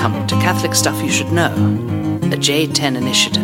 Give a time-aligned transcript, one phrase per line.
[0.00, 1.52] Welcome to Catholic Stuff You Should Know,
[2.20, 3.42] the J10 initiative.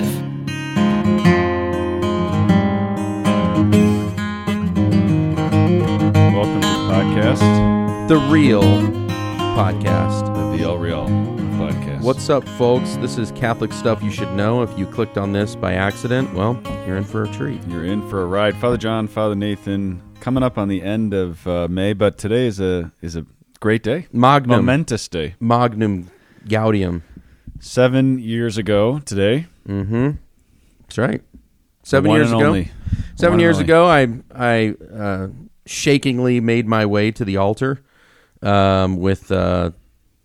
[5.34, 10.26] Welcome to the podcast, the real podcast.
[10.26, 11.06] the VL Real
[11.58, 12.02] podcast.
[12.02, 12.94] What's up, folks?
[12.98, 14.62] This is Catholic Stuff You Should Know.
[14.62, 17.66] If you clicked on this by accident, well, you're in for a treat.
[17.66, 21.44] You're in for a ride, Father John, Father Nathan, coming up on the end of
[21.48, 23.26] uh, May, but today is a is a
[23.58, 24.58] great day, Magnum.
[24.64, 25.34] momentous day.
[25.40, 26.10] Magnum
[26.48, 27.02] Gaudium.
[27.60, 30.10] Seven years ago today, Mm-hmm.
[30.82, 31.22] That's right.
[31.82, 32.44] Seven one years ago.
[32.46, 32.70] only.
[33.16, 35.28] Seven One years ago, I I uh,
[35.66, 37.82] shakingly made my way to the altar
[38.42, 39.70] um, with uh,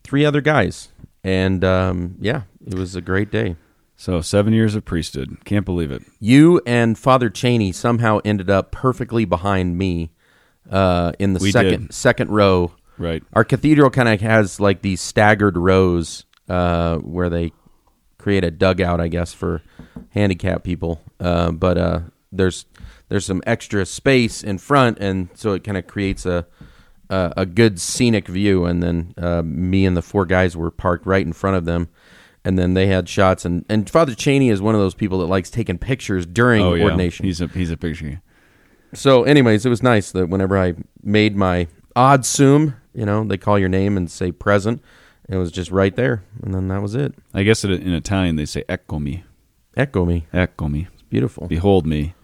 [0.03, 0.89] three other guys,
[1.23, 3.55] and um, yeah, it was a great day.
[3.95, 6.01] So seven years of priesthood, can't believe it.
[6.19, 10.11] You and Father Cheney somehow ended up perfectly behind me
[10.69, 11.93] uh, in the We second did.
[11.93, 12.73] second row.
[12.99, 13.23] Right.
[13.33, 17.53] Our cathedral kind of has like these staggered rows uh, where they
[18.17, 19.61] create a dugout, I guess, for
[20.09, 21.01] handicapped people.
[21.19, 21.99] Uh, but uh,
[22.31, 22.65] there's
[23.07, 26.45] there's some extra space in front, and so it kind of creates a,
[27.09, 28.65] a a good scenic view.
[28.65, 31.87] And then uh, me and the four guys were parked right in front of them.
[32.45, 35.25] And then they had shots, and, and Father Cheney is one of those people that
[35.25, 37.25] likes taking pictures during Oh yeah, ordination.
[37.25, 38.21] he's a he's a picture.
[38.93, 43.57] So, anyways, it was nice that whenever I made my adsum, you know, they call
[43.59, 44.81] your name and say present.
[45.27, 47.13] It was just right there, and then that was it.
[47.33, 49.23] I guess it, in Italian they say "eccomi,"
[49.77, 51.47] Echo me, "eccomi," it's beautiful.
[51.47, 52.15] behold me.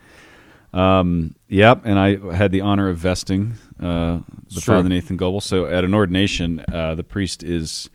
[0.74, 4.20] Um, yep, and I had the honor of vesting uh,
[4.54, 4.76] the Sure.
[4.76, 5.40] Father Nathan Goebel.
[5.40, 7.90] So at an ordination, uh, the priest is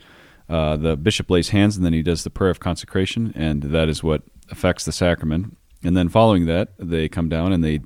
[0.48, 3.88] uh, the bishop lays hands, and then he does the prayer of consecration, and that
[3.88, 5.56] is what affects the sacrament.
[5.84, 7.80] And then following that, they come down and they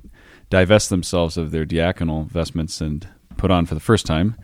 [0.49, 4.35] divest themselves of their diaconal vestments and put on for the first time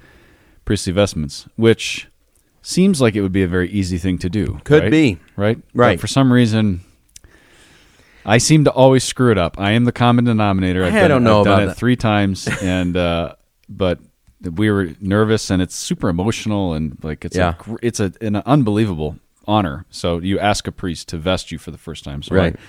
[0.65, 2.07] priestly vestments, which
[2.61, 4.59] seems like it would be a very easy thing to do.
[4.63, 4.91] Could right?
[4.91, 5.19] be.
[5.35, 5.57] right?
[5.73, 5.97] Right.
[5.97, 6.81] But for some reason,
[8.25, 9.59] I seem to always screw it up.
[9.59, 10.83] I am the common denominator.
[10.83, 11.77] I've I don't it, know I've done about it that.
[11.77, 13.35] three times, and uh,
[13.67, 13.99] but
[14.41, 17.55] we were nervous, and it's super emotional, and like it's Yeah.
[17.59, 19.85] a gr- it's a, an unbelievable honor.
[19.89, 22.55] So you ask a priest to vest you for the first time, so Right.
[22.55, 22.59] I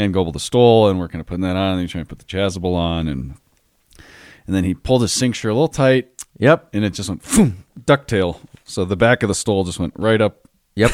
[0.00, 2.08] hand Goebel the stole, and we're kind of putting that on, and he's trying to
[2.08, 3.34] put the chasuble on, and
[4.48, 7.64] and then he pulled his cincture a little tight, Yep, and it just went boom,
[7.80, 8.40] ducktail.
[8.64, 10.90] So the back of the stole just went right up yep.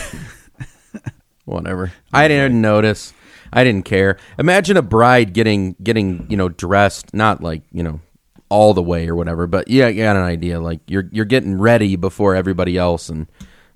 [1.44, 1.92] Whatever.
[2.12, 3.12] I didn't notice.
[3.52, 4.18] I didn't care.
[4.38, 8.00] Imagine a bride getting getting you know dressed, not like you know
[8.48, 10.60] all the way or whatever, but yeah, you got an idea.
[10.60, 13.26] Like you're you're getting ready before everybody else, and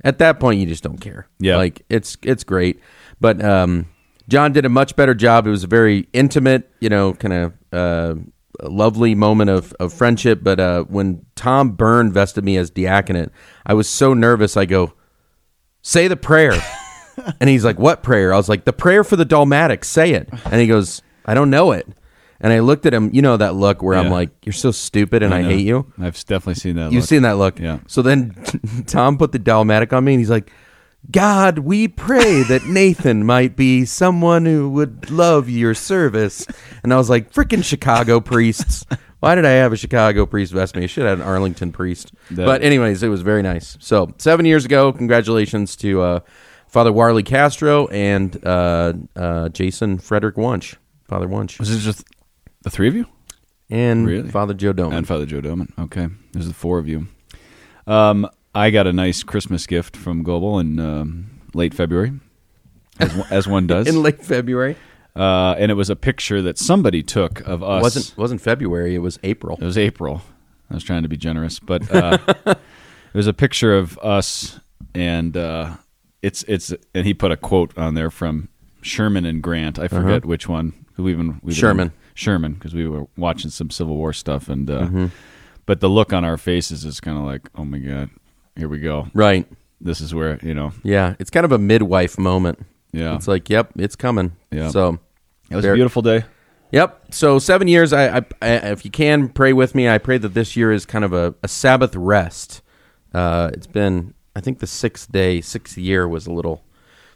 [0.02, 1.28] at that point you just don't care.
[1.38, 1.56] Yeah.
[1.56, 2.80] like it's it's great.
[3.20, 3.86] But um,
[4.28, 5.46] John did a much better job.
[5.46, 8.20] It was a very intimate, you know, kind of uh,
[8.62, 10.40] lovely moment of, of friendship.
[10.42, 13.30] But uh, when Tom Byrne vested me as diaconate,
[13.66, 14.56] I was so nervous.
[14.56, 14.94] I go,
[15.82, 16.52] say the prayer.
[17.40, 18.32] and he's like, what prayer?
[18.32, 19.88] I was like, the prayer for the Dalmatics.
[19.88, 20.28] Say it.
[20.44, 21.86] And he goes, I don't know it.
[22.40, 25.24] And I looked at him, you know, that look where I'm like, you're so stupid
[25.24, 25.48] and I, know.
[25.48, 25.92] hate you.
[25.98, 26.92] I've definitely seen that.
[26.92, 27.08] You've look.
[27.08, 27.58] seen that look.
[27.58, 27.80] Yeah.
[27.88, 28.36] So then
[28.86, 30.52] Tom put the Dalmatic on me and he's like,
[31.10, 36.46] God, we pray that Nathan might be someone who would love your service.
[36.82, 38.84] And I was like, freaking Chicago priests.
[39.20, 40.84] Why did I have a Chicago priest vest me?
[40.84, 42.12] I should have had an Arlington priest.
[42.30, 43.76] But, anyways, it was very nice.
[43.80, 46.20] So, seven years ago, congratulations to uh,
[46.68, 50.74] Father Warley Castro and uh, uh, Jason Frederick Wunsch,
[51.08, 52.04] Father Wunsch, Was it just
[52.62, 53.06] the three of you
[53.70, 54.28] and Really?
[54.30, 54.98] Father Joe Doman.
[54.98, 55.72] and Father Joe Doman?
[55.78, 57.08] Okay, there's the four of you.
[57.86, 62.12] Um, I got a nice Christmas gift from Goebel in um, late February,
[62.98, 64.76] as, one- as one does, in late February.
[65.14, 67.82] uh, and it was a picture that somebody took of us.
[67.82, 68.94] wasn't wasn't February.
[68.94, 69.58] It was April.
[69.60, 70.22] It was April.
[70.70, 72.58] I was trying to be generous, but uh, it
[73.14, 74.60] was a picture of us,
[74.94, 75.76] and uh,
[76.22, 78.48] it's it's and he put a quote on there from
[78.82, 79.78] Sherman and Grant.
[79.78, 80.72] I forget which one.
[80.94, 81.60] Who even we Uh-huh.
[81.60, 81.92] Sherman.
[82.14, 85.06] Sherman, because we were watching some Civil War stuff, and uh, Mm-hmm.
[85.66, 88.10] but the look on our faces is kind of like, oh my god,
[88.58, 89.08] here we go.
[89.14, 89.46] Right.
[89.80, 90.72] This is where you know.
[90.82, 91.14] Yeah.
[91.18, 92.66] It's kind of a midwife moment.
[92.92, 93.14] Yeah.
[93.14, 94.32] It's like, yep, it's coming.
[94.50, 94.68] Yeah.
[94.70, 94.98] So,
[95.50, 96.24] It was a beautiful day.
[96.72, 97.02] yep.
[97.10, 97.92] So seven years.
[97.92, 100.84] I, I, I, if you can pray with me, I pray that this year is
[100.84, 102.60] kind of a, a Sabbath rest.
[103.14, 106.62] Uh, it's been, I think, the sixth day, sixth year was a little,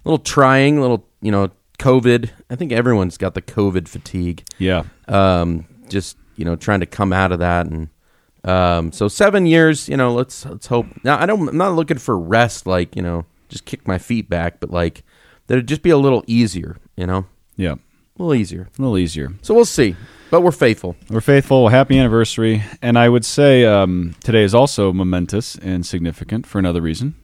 [0.05, 2.31] little trying, little, you know, COVID.
[2.49, 4.45] I think everyone's got the COVID fatigue.
[4.59, 4.85] Yeah.
[5.09, 7.89] um, just you know trying to come out of that and
[8.45, 11.99] um, so seven years you know let's let's hope now i don't i'm not looking
[11.99, 15.03] for rest like you know just kick my feet back but like
[15.47, 17.75] that it'd just be a little easier you know Yeah.
[17.75, 17.79] a
[18.19, 19.33] little easier A little easier.
[19.43, 19.95] so we'll see
[20.31, 21.69] but we're faithful We're faithful.
[21.69, 22.63] Happy anniversary.
[22.81, 27.17] And I would say um, today is also momentous and significant for another reason.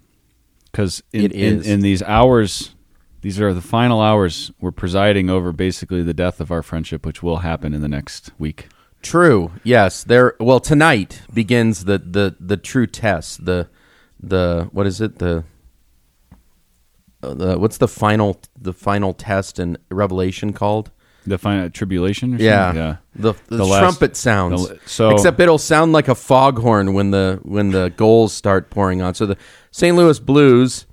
[0.71, 2.75] because in, in, in these hours,
[3.23, 4.51] these are the final hours.
[4.61, 8.31] We're presiding over basically the death of our friendship, which will happen in the next
[8.39, 8.69] week.
[9.03, 9.53] True.
[9.63, 10.03] Yes.
[10.05, 10.35] There.
[10.41, 13.45] Well, tonight begins the the the true test.
[13.45, 13.69] The
[14.21, 15.19] the what is it?
[15.19, 15.45] The
[17.23, 20.91] uh, the what's the final the final test in Revelation called?
[21.27, 22.35] The final tribulation.
[22.35, 22.67] Or Yeah.
[22.69, 22.83] something?
[22.83, 22.97] yeah.
[23.15, 24.69] The, the, The last- trumpet sounds.
[24.69, 29.03] the- so- except it'll sound like a foghorn when the when the goals start pouring
[29.03, 29.15] on.
[29.15, 29.37] So the
[29.71, 29.97] St.
[29.97, 30.87] Louis Blues,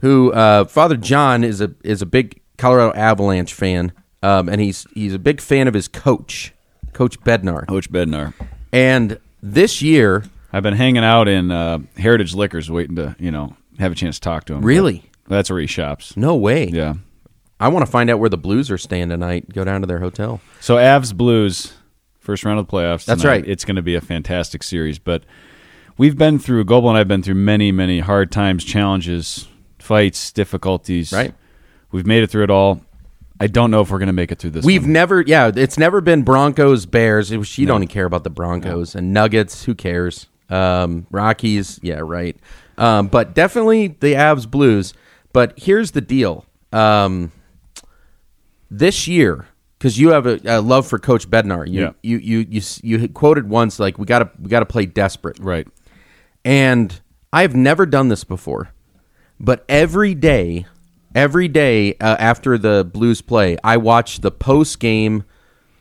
[0.00, 3.92] who uh, Father John is a is a big Colorado Avalanche fan,
[4.22, 6.52] um, and he's he's a big fan of his coach,
[6.96, 7.66] Coach Bednar.
[7.66, 8.32] Coach Bednar.
[8.72, 13.54] And this year, I've been hanging out in uh, Heritage Liquors, waiting to you know
[13.78, 14.64] have a chance to talk to him.
[14.64, 15.04] Really?
[15.28, 16.16] That's where he shops.
[16.16, 16.68] no way.
[16.68, 16.94] Yeah.
[17.60, 19.52] I want to find out where the Blues are staying tonight.
[19.52, 20.40] Go down to their hotel.
[20.60, 21.74] So Avs Blues,
[22.18, 23.04] first round of the playoffs.
[23.04, 23.32] That's tonight.
[23.42, 23.48] right.
[23.48, 24.98] It's going to be a fantastic series.
[24.98, 25.24] But
[25.98, 29.48] we've been through Goebel and I've been through many, many hard times, challenges,
[29.78, 31.12] fights, difficulties.
[31.12, 31.34] Right.
[31.92, 32.82] We've made it through it all.
[33.40, 34.64] I don't know if we're going to make it through this.
[34.64, 34.92] We've one.
[34.92, 37.30] never, yeah, it's never been Broncos, Bears.
[37.30, 39.64] It was, you don't even care about the Broncos and Nuggets.
[39.64, 40.26] Who cares?
[40.48, 42.36] Um, Rockies, yeah, right.
[42.78, 44.94] Um, but definitely the Avs Blues.
[45.32, 46.46] But here's the deal.
[46.72, 47.32] Um,
[48.70, 49.46] this year,
[49.78, 51.90] because you have a, a love for Coach Bednar, you, Yeah.
[52.02, 55.38] you, you, you, you quoted once like we got to we got to play desperate.
[55.38, 55.66] right.
[56.44, 56.98] And
[57.32, 58.70] I've never done this before,
[59.40, 60.66] but every day,
[61.16, 65.24] every day uh, after the Blues play, I watch the post game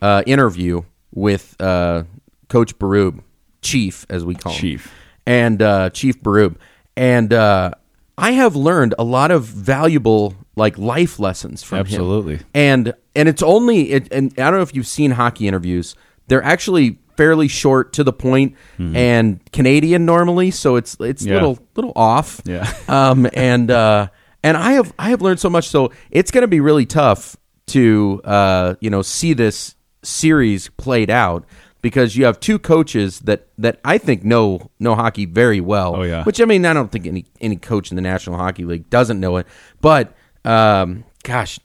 [0.02, 0.82] uh, interview
[1.14, 2.04] with uh,
[2.50, 3.22] Coach Berube,
[3.62, 4.94] Chief as we call him, Chief.
[5.28, 6.56] and uh, Chief Berube,
[6.98, 7.72] and uh,
[8.18, 11.86] I have learned a lot of valuable like life lessons from him.
[11.86, 12.40] Absolutely.
[12.54, 15.96] And and it's only it, and I don't know if you've seen hockey interviews.
[16.28, 21.30] They're actually fairly short to the point and Canadian normally, so it's it's Mm-hmm.
[21.32, 21.36] Yeah.
[21.40, 22.42] little little off.
[22.46, 22.72] Yeah.
[22.88, 24.08] Um and uh
[24.46, 27.36] and I have I have learned so much so it's going to be really tough
[27.68, 31.46] to uh you know see this series played out
[31.82, 35.98] because you have two coaches that that I think know know hockey very well.
[35.98, 36.24] Oh, yeah.
[36.24, 39.20] Which I mean I don't think any any coach in the National Hockey League doesn't
[39.20, 39.48] know it,
[39.82, 40.16] but
[40.46, 41.60] um gosh,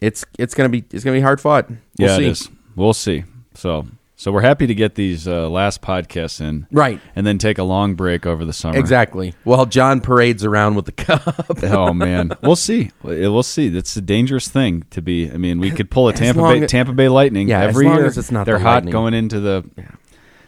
[0.00, 1.70] it's it's gonna be it's gonna be hard fought.
[1.70, 2.24] We'll yeah, see.
[2.26, 2.50] it is.
[2.74, 3.24] We'll see.
[3.54, 7.00] So, so we're happy to get these uh, last podcasts in, Right.
[7.16, 8.78] and then take a long break over the summer.
[8.78, 9.34] Exactly.
[9.44, 11.46] While John parades around with the cup.
[11.64, 12.90] Oh man, we'll see.
[13.02, 13.68] We'll see.
[13.70, 15.30] That's a dangerous thing to be.
[15.30, 17.86] I mean, we could pull a Tampa Bay as- Tampa Bay Lightning Yeah, as every
[17.86, 18.06] long year.
[18.06, 18.92] as it's not They're the hot Lightning.
[18.92, 19.64] going into the.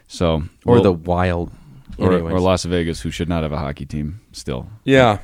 [0.07, 1.51] So or we'll- the wild.
[1.99, 4.69] or, or Las Vegas, who should not have a hockey team still.
[4.85, 5.19] yeah.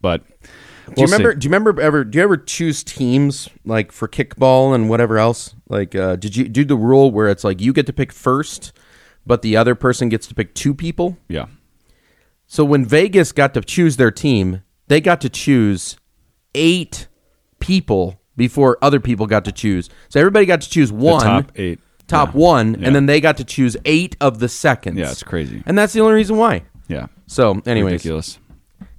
[0.00, 0.22] But
[0.86, 1.34] Do you remember?
[1.34, 2.04] Do you remember ever?
[2.04, 5.54] Do you ever choose teams like for kickball and whatever else?
[5.68, 8.72] Like, uh, did you do the rule where it's like you get to pick first,
[9.26, 11.16] but the other person gets to pick two people?
[11.28, 11.46] Yeah,
[12.46, 15.96] So when Vegas got to choose their team, they got to choose
[16.54, 17.08] eight
[17.58, 19.88] people before other people got to choose.
[20.10, 21.22] So everybody got to choose the one.
[21.24, 22.40] top eight, top Yeah.
[22.40, 22.86] one, Yeah.
[22.88, 24.98] and then they got to choose eight of the seconds.
[24.98, 25.62] Yeah, it's crazy.
[25.66, 26.62] and that's the only reason why.
[26.88, 28.38] Yeah, So, anyways, ridiculous,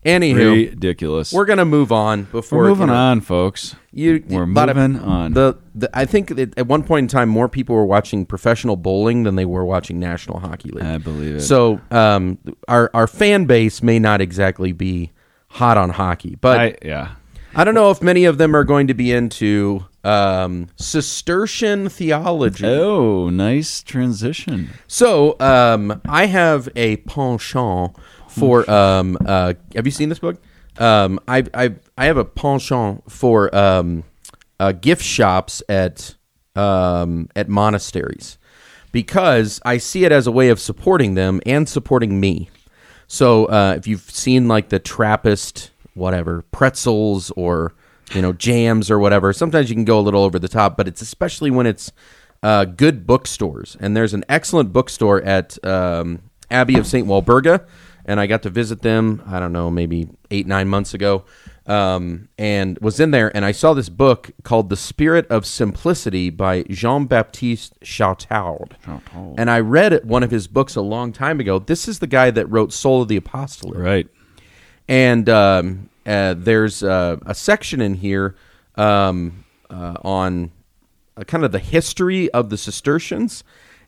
[0.05, 1.33] anywho, ridiculous.
[1.33, 3.75] we're gonna move on before We're moving you know, on, folks.
[3.91, 5.33] You, We're a of- moving on.
[5.33, 8.75] The, the I think that at one point in time, more people were watching professional
[8.75, 10.83] bowling than they were watching National Hockey League.
[10.83, 11.41] I believe it.
[11.41, 12.37] So, um,
[12.67, 15.11] our our fan base may not exactly be
[15.47, 17.15] hot on hockey, but I, yeah,
[17.55, 22.65] I don't know if many of them are going to be into um, Cistercian theology.
[22.65, 24.69] Oh, nice transition.
[24.87, 27.95] So um, I have a penchant
[28.39, 28.69] for.
[28.69, 30.41] Um, uh, have you seen this book?
[30.77, 34.03] Um, I I I have a penchant for um,
[34.59, 36.15] uh, gift shops at
[36.55, 38.37] um, at monasteries
[38.91, 42.49] because I see it as a way of supporting them and supporting me.
[43.07, 47.73] So uh, if you've seen like the Trappist, whatever pretzels or
[48.13, 50.87] you know jams or whatever, sometimes you can go a little over the top, but
[50.87, 51.91] it's especially when it's
[52.43, 53.75] uh, good bookstores.
[53.79, 57.07] And there's an excellent bookstore at um, Abbey of St.
[57.07, 57.65] Walburga,
[58.05, 59.21] and I got to visit them.
[59.27, 61.25] I don't know, maybe eight nine months ago,
[61.67, 66.29] um, and was in there, and I saw this book called "The Spirit of Simplicity"
[66.29, 68.73] by Jean Baptiste Chautard.
[69.37, 71.59] And I read one of his books a long time ago.
[71.59, 74.07] This is the guy that wrote Soul of the Apostolate Right.
[74.87, 78.35] and um, uh, there's uh, a section in here
[78.75, 80.51] um, uh, on
[81.17, 83.43] uh, kind of the history of the Cistercians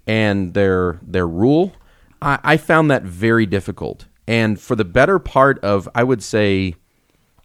[0.07, 1.73] and their their rule.
[2.21, 6.75] I, I found that very difficult, and for the better part of I would say,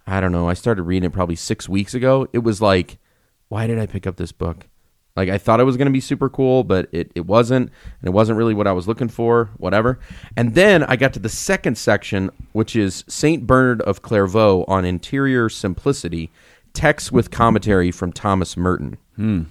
[0.07, 0.49] I don't know.
[0.49, 2.27] I started reading it probably six weeks ago.
[2.33, 2.99] It was like,
[3.49, 4.67] why did I pick up this book?
[5.15, 8.09] Like I thought it was going to be super cool, but it, it wasn't, and
[8.09, 9.51] it wasn't really what I was looking for.
[9.59, 9.99] Whatever.
[10.37, 14.85] And then I got to the second section, which is Saint Bernard of Clairvaux on
[14.85, 16.31] interior simplicity,
[16.73, 18.97] text with commentary from Thomas Merton.
[19.17, 19.43] Hmm.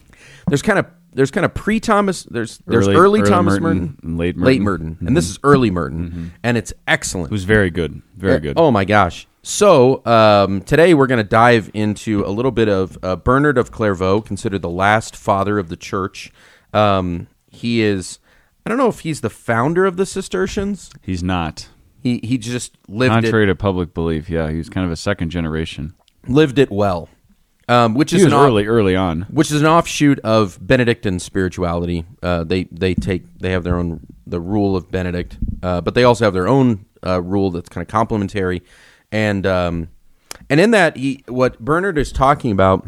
[0.47, 2.24] There's kind of there's kind of pre Thomas.
[2.24, 4.88] There's there's early, Early- early Thomas Merton Merton, and late late Merton.
[4.91, 7.27] Merton, and this is early Merton, and it's excellent.
[7.27, 8.01] It was very good.
[8.18, 8.53] Very Uh, good.
[8.58, 9.27] Oh my gosh!
[9.44, 13.72] So um, today we're going to dive into a little bit of uh, Bernard of
[13.72, 16.32] Clairvaux, considered the last father of the church.
[16.74, 18.20] Um, he is.
[18.65, 20.91] I don't know if he's the founder of the Cistercians.
[21.01, 21.68] He's not.
[22.03, 25.30] He he just lived Contrary to public belief, yeah, he was kind of a second
[25.32, 25.94] generation.
[26.27, 27.10] lived it well,
[27.71, 29.21] um, which He is an off- early, early on.
[29.29, 32.05] which is an offshoot of Benedictine spirituality.
[32.21, 36.03] Uh, they they take they have their own the rule of Benedict, uh, but they
[36.03, 38.61] also have their own uh, rule that's kind of complementary,
[39.11, 39.89] and um,
[40.49, 42.87] and in that he, what Bernard is talking about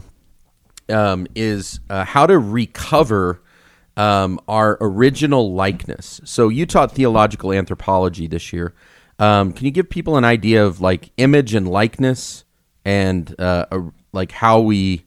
[0.89, 3.41] um, is uh, how to recover
[3.97, 6.19] um, our original likeness.
[6.25, 8.73] So you taught theological anthropology this year.
[9.19, 12.43] Um, can you give people an idea of like image and likeness,
[12.83, 13.81] and uh, a,
[14.13, 15.03] like how we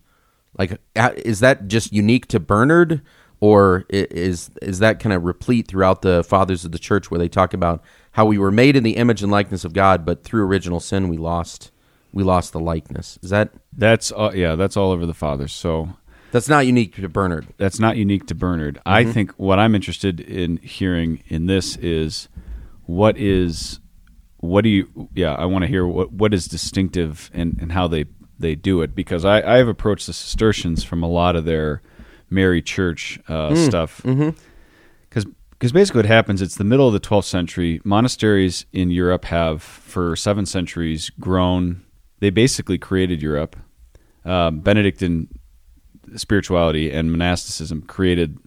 [0.58, 3.02] like is that just unique to Bernard,
[3.40, 7.28] or is is that kind of replete throughout the fathers of the church, where they
[7.28, 7.82] talk about
[8.12, 11.08] how we were made in the image and likeness of God, but through original sin
[11.08, 11.70] we lost
[12.12, 13.18] we lost the likeness.
[13.22, 15.52] Is that That's uh, yeah, that's all over the fathers.
[15.52, 15.96] So
[16.32, 17.46] that's not unique to Bernard?
[17.58, 18.76] that's not unique to Bernard.
[18.76, 18.88] Mm-hmm.
[18.88, 22.28] I think what I'm interested in hearing in this is
[22.86, 23.80] what is
[24.38, 27.86] what do you yeah, I want to hear what what is distinctive and, and how
[27.86, 28.06] they
[28.38, 31.82] they do it because I, I have approached the Cistercians from a lot of their
[32.30, 33.66] Mary Church uh, Mm.
[33.66, 34.00] stuff.
[35.08, 37.80] Because because basically what happens, it's the middle of the 12th century.
[37.82, 41.82] Monasteries in Europe have, for seven centuries, grown.
[42.20, 43.56] They basically created Europe.
[44.26, 45.28] Um, Benedictine
[46.14, 48.38] spirituality and monasticism created.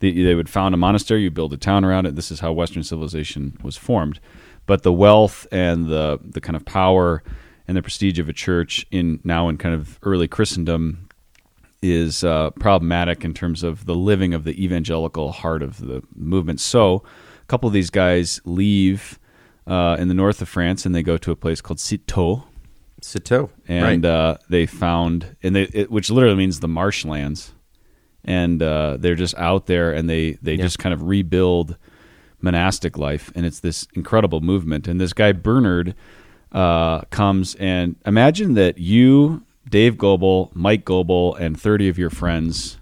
[0.00, 2.16] The, they would found a monastery, you build a town around it.
[2.16, 4.20] This is how Western civilization was formed.
[4.66, 7.22] But the wealth and the the kind of power
[7.68, 11.08] and the prestige of a church in now in kind of early Christendom
[11.82, 16.60] is uh, problematic in terms of the living of the evangelical heart of the movement.
[16.60, 17.02] So,
[17.42, 19.18] a couple of these guys leave
[19.66, 22.44] uh, in the north of France and they go to a place called Citeaux,
[23.02, 24.10] Citeaux, and right.
[24.10, 27.52] uh, they found, and they, it, which literally means the marshlands,
[28.24, 30.62] and uh, they're just out there and they they Yeah.
[30.64, 31.76] just kind of rebuild
[32.40, 34.88] monastic life, and it's this incredible movement.
[34.88, 35.94] And this guy Bernard
[36.52, 42.78] uh, comes and imagine that you, Dave Goebel, Mike Goebel, and thirty of your friends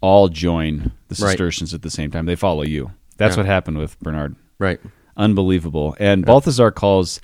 [0.00, 1.30] all join the Right.
[1.30, 2.26] Cistercians at the same time.
[2.26, 2.92] They follow you.
[3.16, 3.40] That's Yeah.
[3.42, 4.78] what happened with Bernard right.
[5.16, 5.96] unbelievable.
[5.98, 7.20] And Balthazar calls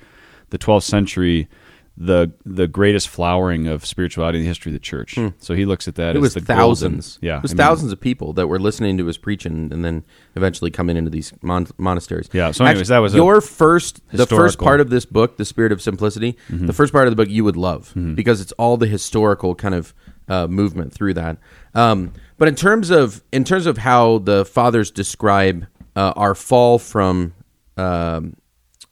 [0.49, 1.47] the 12th century
[1.95, 5.17] the the greatest flowering of spirituality in the history of the church.
[5.37, 6.17] So he looks at that Hmm.
[6.17, 7.17] It as was the thousands.
[7.17, 9.69] golden- yeah, it was I mean, thousands of people that were listening to his preaching,
[9.71, 10.03] and then
[10.35, 12.29] eventually coming into these mon- monasteries.
[12.33, 15.71] Yeah, so anyways, that was your first, the first part of this book, "The Spirit
[15.71, 16.65] of Simplicity." Mm-hmm.
[16.65, 19.75] The first part of the book you would love because it's all the historical kind
[19.75, 19.93] of
[20.27, 21.37] uh, movement through that.
[21.75, 26.79] Um, but in terms of in terms of how the fathers describe uh, our fall
[26.79, 27.33] from
[27.77, 28.35] um,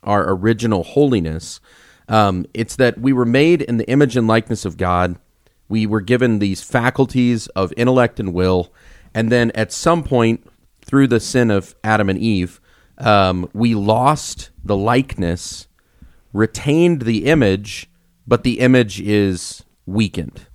[0.03, 1.59] our original holiness.
[2.11, 5.17] Um, it's that we were made in the image and likeness of God.
[5.69, 8.73] We were given these faculties of intellect and will,
[9.13, 10.45] and then at some point
[10.81, 12.59] through the sin of Adam and Eve,
[12.97, 15.69] um, we lost the likeness,
[16.33, 17.89] retained the image,
[18.27, 20.47] but the image is weakened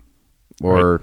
[0.62, 1.02] or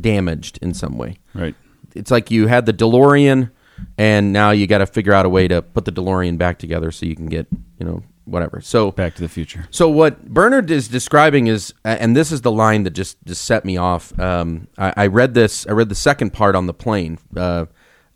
[0.00, 1.54] damaged in some way right.
[1.94, 3.50] it's like you had the DeLorean,
[3.98, 6.90] and now you got to figure out a way to put the DeLorean back together
[6.90, 7.46] so you can get
[7.78, 8.60] you know whatever.
[8.60, 9.68] So Back to the Future.
[9.70, 13.64] so what Bernard is describing is, and this is the line that just just set
[13.64, 14.18] me off.
[14.18, 15.66] Um, I, I read this.
[15.66, 17.18] I read the second part on the plane.
[17.36, 17.66] Uh,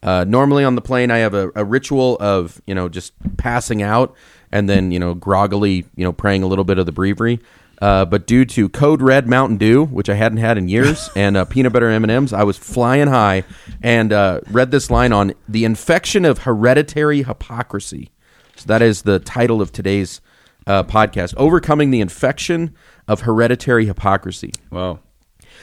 [0.02, 3.82] uh, normally on the plane, I have a, a ritual of you know just passing
[3.82, 4.14] out
[4.52, 7.40] and then you know groggily you know praying a little bit of the breviary.
[7.80, 11.37] Uh, but due to Code Red Mountain Dew, which I hadn't had in years, and
[11.37, 13.44] uh, peanut butter M and M's, I was flying high
[13.82, 18.11] and uh, read this line on the infection of hereditary hypocrisy.
[18.56, 20.20] So that is the title of today's
[20.66, 22.75] uh, podcast: overcoming the infection
[23.06, 24.52] of hereditary hypocrisy.
[24.70, 25.00] Wow.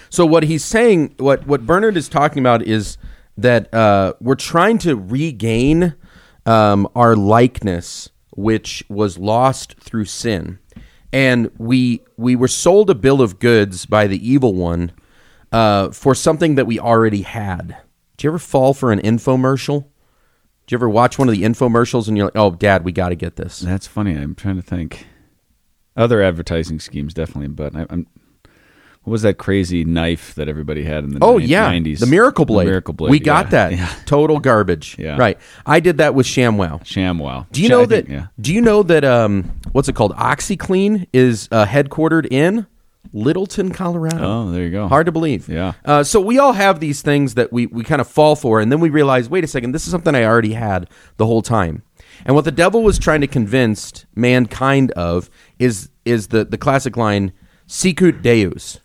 [0.09, 2.97] So what he's saying, what what Bernard is talking about, is
[3.37, 5.95] that uh, we're trying to regain
[6.45, 10.59] um, our likeness, which was lost through sin,
[11.11, 14.91] and we we were sold a bill of goods by the evil one
[15.51, 17.77] uh, for something that we already had.
[18.17, 19.85] Did you ever fall for an infomercial?
[20.65, 23.09] Did you ever watch one of the infomercials and you're like, "Oh, Dad, we got
[23.09, 24.15] to get this." That's funny.
[24.15, 25.07] I'm trying to think.
[25.95, 28.07] Other advertising schemes, definitely, but I, I'm
[29.03, 31.99] what was that crazy knife that everybody had in the Oh ni- yeah, 90s?
[31.99, 32.65] the Miracle Blade.
[32.67, 33.11] The Miracle Blade.
[33.11, 33.49] We got yeah.
[33.51, 33.71] that.
[33.77, 33.93] Yeah.
[34.05, 34.95] Total garbage.
[34.97, 35.17] Yeah.
[35.17, 35.37] Right.
[35.65, 36.83] I did that with ShamWow.
[36.85, 37.51] ShamWow.
[37.51, 38.13] Do you know I think- that?
[38.13, 38.27] yeah.
[38.39, 39.03] Do you know that?
[39.03, 40.13] Um, what's it called?
[40.15, 42.65] OxiClean is uh, headquartered in
[43.11, 44.17] Littleton, Colorado.
[44.21, 44.87] Oh, there you go.
[44.87, 45.47] Hard to believe.
[45.49, 45.73] Yeah.
[45.85, 48.71] Uh, so we all have these things that we, we kind of fall for, and
[48.71, 51.83] then we realize, wait a second, this is something I already had the whole time.
[52.25, 55.29] And what the devil was trying to convince mankind of
[55.59, 57.33] is is the, the classic line,
[57.67, 58.79] "Sicut Deus."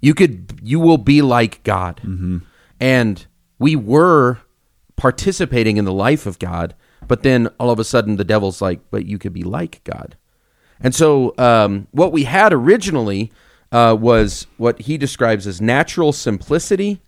[0.00, 2.38] You could you will be like God, Mm-hmm.
[2.80, 3.26] and
[3.58, 4.38] we were
[4.96, 6.74] participating in the life of God,
[7.08, 10.16] but then all of a sudden the devil's like, but you could be like God.
[10.80, 13.32] And so, um, what we had originally
[13.72, 17.00] uh, was what he describes as natural simplicity,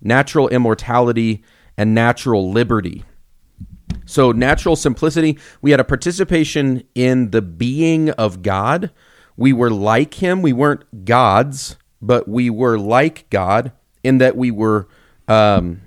[0.00, 1.42] natural immortality,
[1.76, 3.04] and natural liberty.
[4.04, 8.90] So, natural simplicity, we had a participation in the being of God.
[9.36, 10.42] We were like him.
[10.42, 13.72] We weren't gods, but we were like God
[14.04, 14.86] in that we were.
[15.26, 15.80] Um,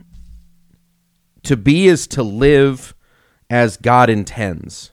[1.45, 2.93] to be is to live
[3.49, 4.91] as God intends.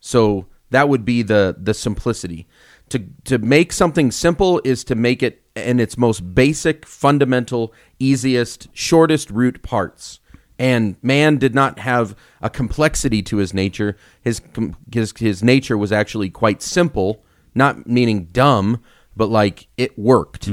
[0.00, 2.46] So that would be the the simplicity.
[2.94, 8.68] To to make something simple is to make it in its most basic, fundamental, easiest,
[8.72, 10.20] shortest root parts.
[10.60, 13.96] And man did not have a complexity to his nature.
[14.22, 14.40] His
[14.92, 18.80] his his nature was actually quite simple, not meaning dumb,
[19.16, 20.46] but like it worked.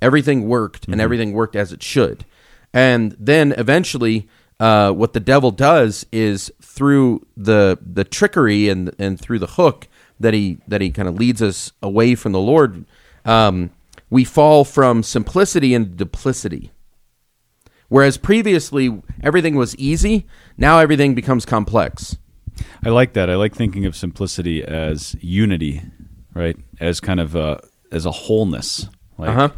[0.00, 2.24] Everything worked, and everything worked as it should.
[2.72, 4.28] And then eventually,
[4.60, 9.88] uh, what the devil does is through the the trickery and and through the hook
[10.22, 12.84] that he that he kind of leads us away from the Lord,
[13.24, 13.70] um,
[14.10, 16.70] we fall from simplicity into duplicity.
[17.88, 20.26] Whereas previously everything was easy,
[20.56, 22.16] now everything becomes complex.
[22.84, 23.28] I like that.
[23.28, 25.82] I like thinking of simplicity as unity,
[26.34, 26.56] right?
[26.80, 27.60] As kind of a
[27.90, 28.88] as a wholeness.
[29.18, 29.48] Like, Uh-huh.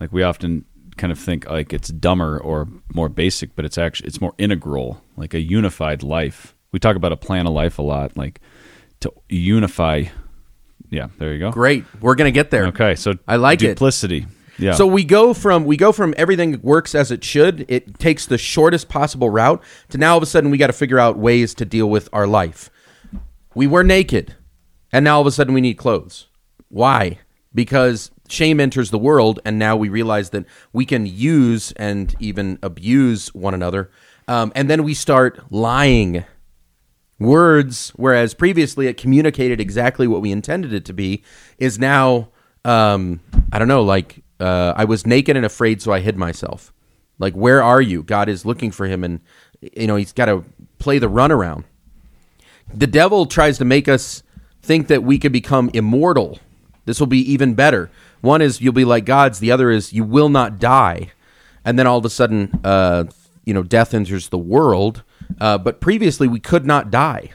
[0.00, 0.64] like we often
[0.96, 5.02] kind of think like it's dumber or more basic, but it's actually it's more integral,
[5.16, 6.54] like a unified life.
[6.72, 8.40] We talk about a plan of life a lot, like
[9.04, 10.04] to unify.
[10.90, 11.50] Yeah, there you go.
[11.50, 12.66] Great, we're gonna get there.
[12.66, 13.68] Okay, so I like it.
[13.68, 14.26] duplicity.
[14.58, 14.74] Yeah.
[14.74, 17.66] So we go from we go from everything works as it should.
[17.68, 20.72] It takes the shortest possible route to now all of a sudden we got to
[20.72, 22.70] figure out ways to deal with our life.
[23.54, 24.34] We were naked,
[24.92, 26.26] and now all of a sudden we need clothes.
[26.68, 27.18] Why?
[27.54, 32.58] Because shame enters the world, and now we realize that we can use and even
[32.62, 33.90] abuse one another,
[34.28, 36.24] um, and then we start lying
[37.18, 41.22] words, whereas previously it communicated exactly what we intended it to be,
[41.58, 42.28] is now
[42.64, 43.20] um,
[43.52, 46.72] I don't know, like uh, I was naked and afraid, so I hid myself.
[47.18, 48.02] Like, where are you?
[48.02, 49.20] God is looking for him, and
[49.60, 50.44] you know he's got to
[50.78, 51.64] play the runaround.
[52.72, 54.22] The devil tries to make us
[54.62, 56.38] think that we could become immortal.
[56.86, 57.90] This will be even better.
[58.20, 59.38] One is you'll be like gods.
[59.38, 61.12] The other is you will not die.
[61.64, 63.04] And then all of a sudden, uh,
[63.44, 65.02] you know, death enters the world.
[65.40, 67.30] Uh, but previously, we could not die.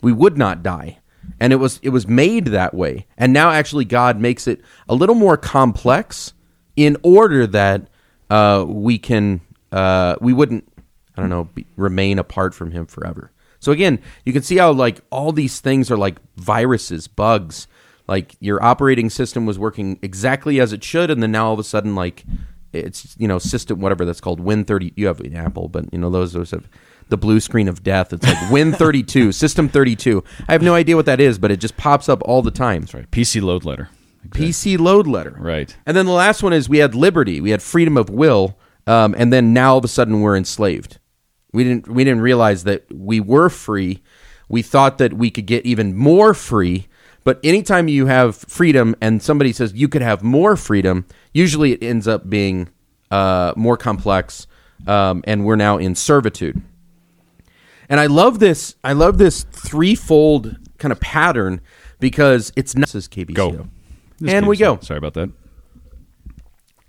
[0.00, 0.98] We would not die,
[1.40, 3.06] and it was it was made that way.
[3.16, 6.34] And now, actually, God makes it a little more complex
[6.76, 7.88] in order that
[8.30, 9.40] uh, we can
[9.72, 10.70] uh, we wouldn't
[11.16, 13.32] I don't know be, remain apart from Him forever.
[13.60, 17.66] So again, you can see how like all these things are like viruses, bugs.
[18.06, 21.58] Like your operating system was working exactly as it should, and then now all of
[21.58, 22.24] a sudden, like
[22.72, 24.94] it's you know system whatever that's called Win thirty.
[24.96, 26.68] You have an Apple, but you know those those have
[27.08, 28.12] the blue screen of death.
[28.12, 30.24] It's like Win thirty two, System thirty two.
[30.48, 32.82] I have no idea what that is, but it just pops up all the time.
[32.82, 33.10] That's right.
[33.10, 33.88] PC load letter.
[34.28, 35.36] PC load letter.
[35.38, 35.74] Right.
[35.86, 39.14] And then the last one is we had liberty, we had freedom of will, um,
[39.16, 40.98] and then now all of a sudden we're enslaved.
[41.52, 44.02] We didn't we didn't realize that we were free.
[44.48, 46.88] We thought that we could get even more free.
[47.24, 51.82] But anytime you have freedom and somebody says you could have more freedom, usually it
[51.82, 52.70] ends up being
[53.10, 54.46] uh, more complex,
[54.86, 56.62] um, and we're now in servitude.
[57.88, 58.76] And I love this.
[58.84, 61.60] I love this threefold kind of pattern
[62.00, 63.34] because it's not this is KBCO.
[63.34, 63.68] Go.
[64.20, 64.84] This and we game's- go.
[64.84, 65.30] Sorry about that.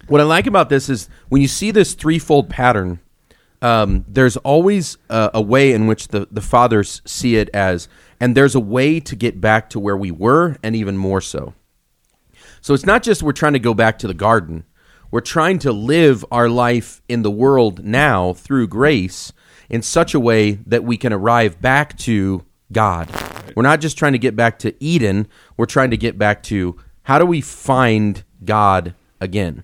[0.07, 2.99] What I like about this is when you see this threefold pattern,
[3.61, 7.87] um, there's always a, a way in which the, the fathers see it as,
[8.19, 11.53] and there's a way to get back to where we were, and even more so.
[12.59, 14.63] So it's not just we're trying to go back to the garden,
[15.11, 19.31] we're trying to live our life in the world now through grace
[19.69, 23.09] in such a way that we can arrive back to God.
[23.55, 25.27] We're not just trying to get back to Eden,
[25.57, 29.63] we're trying to get back to how do we find God again?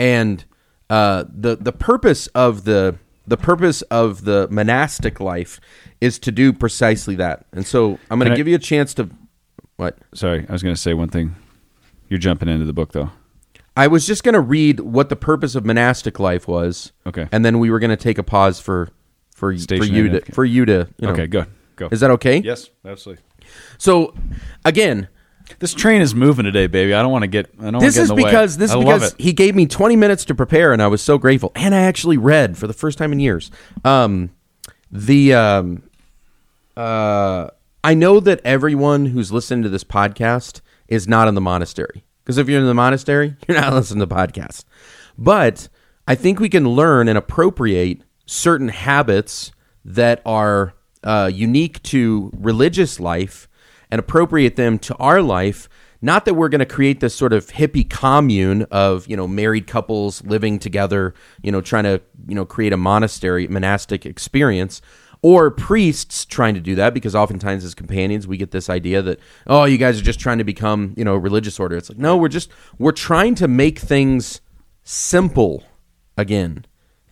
[0.00, 0.46] and
[0.88, 5.60] uh, the the purpose of the the purpose of the monastic life
[6.00, 7.44] is to do precisely that.
[7.52, 9.08] And so I'm going to give you a chance to
[9.76, 11.36] what Sorry, I was going to say one thing.
[12.08, 13.10] You're jumping into the book though.
[13.76, 16.92] I was just going to read what the purpose of monastic life was.
[17.06, 17.28] Okay.
[17.30, 18.88] And then we were going to take a pause for
[19.40, 21.12] for for you to for you to you know.
[21.14, 21.46] Okay, good.
[21.76, 21.88] Go.
[21.90, 22.38] Is that okay?
[22.38, 23.24] Yes, absolutely.
[23.78, 24.14] So
[24.66, 25.08] again,
[25.58, 26.94] This train is moving today, baby.
[26.94, 27.50] I don't want to get.
[27.58, 28.30] I don't want this to get is in the way.
[28.30, 29.20] because this is because it.
[29.20, 31.50] he gave me 20 minutes to prepare and I was so grateful.
[31.56, 33.50] And I actually read for the first time in years.
[33.84, 34.30] Um
[34.92, 35.82] the um
[36.76, 37.48] uh
[37.82, 42.04] I know that everyone who's listening to this podcast is not in the monastery.
[42.22, 44.64] Because if you're in the monastery, you're not listening to the podcast.
[45.16, 45.68] But
[46.06, 49.50] I think we can learn and appropriate certain habits
[49.84, 53.48] that are uh, unique to religious life
[53.90, 55.68] and appropriate them to our life.
[56.00, 59.66] Not that we're going to create this sort of hippie commune of you know married
[59.66, 61.12] couples living together,
[61.42, 64.80] you know, trying to you know create a monastery monastic experience,
[65.22, 69.18] or priests trying to do that because oftentimes as companions we get this idea that
[69.48, 71.76] oh you guys are just trying to become you know a religious order.
[71.76, 74.40] It's like no, we're just we're trying to make things
[74.84, 75.64] simple
[76.16, 76.64] again,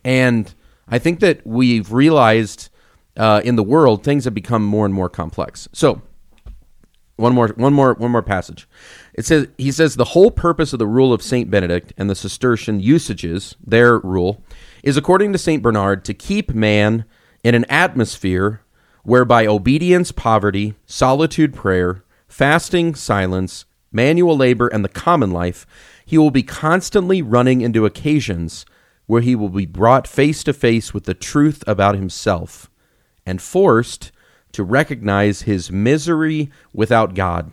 [0.05, 0.55] and
[0.89, 2.69] I think that we've realized
[3.17, 5.67] uh, in the world things have become more and more complex.
[5.73, 6.01] So
[7.19, 8.67] one more one more one more passage
[9.13, 12.15] it says he says the whole purpose of the rule of saint benedict and the
[12.15, 14.41] cistercian usages their rule
[14.83, 17.03] is according to saint bernard to keep man
[17.43, 18.61] in an atmosphere
[19.03, 25.67] whereby obedience poverty solitude prayer fasting silence manual labor and the common life
[26.05, 28.65] he will be constantly running into occasions
[29.09, 32.69] where he will be brought face to face with the truth about himself
[33.25, 34.11] and forced
[34.51, 37.51] to recognize his misery without God,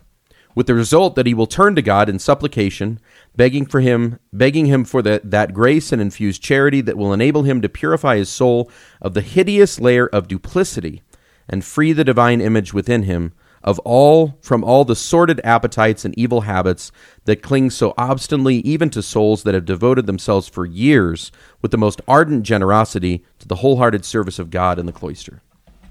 [0.55, 3.01] with the result that he will turn to God in supplication,
[3.35, 7.45] begging for him, begging him for the, that grace and infused charity that will enable
[7.45, 11.01] him to purify his soul of the hideous layer of duplicity
[11.49, 13.33] and free the divine image within him
[13.67, 16.93] of all from all the sordid appetites and evil habits
[17.25, 21.77] that cling so obstinately even to souls that have devoted themselves for years with the
[21.77, 25.43] most ardent generosity to the wholehearted service of God in the cloister.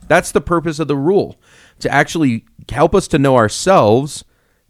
[0.07, 1.37] That's the purpose of the rule
[1.79, 4.23] to actually help us to know ourselves,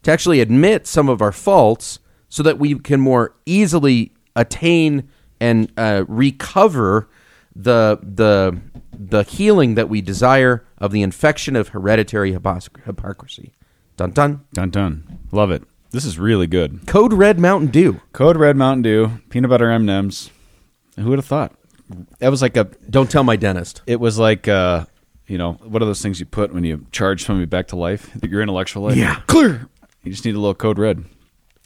[0.03, 5.07] to actually admit some of our faults, so that we can more easily attain
[5.39, 7.07] and uh, recover
[7.55, 8.59] the the
[8.99, 13.53] the healing that we desire of the infection of hereditary hypocrisy.
[13.97, 14.45] Dun dun.
[14.53, 15.19] Dun dun.
[15.31, 15.63] Love it.
[15.91, 16.86] This is really good.
[16.86, 18.01] Code Red Mountain Dew.
[18.12, 20.29] Code Red Mountain Dew, peanut butter M Ms.
[20.97, 21.53] Who would have thought?
[22.19, 22.65] That was like a.
[22.89, 23.81] Don't tell my dentist.
[23.86, 24.86] It was like uh,
[25.27, 28.10] you know, what are those things you put when you charge somebody back to life?
[28.23, 28.95] Your intellectual life.
[28.95, 29.21] Yeah.
[29.27, 29.67] clear.
[30.03, 31.03] You just need a little Code Red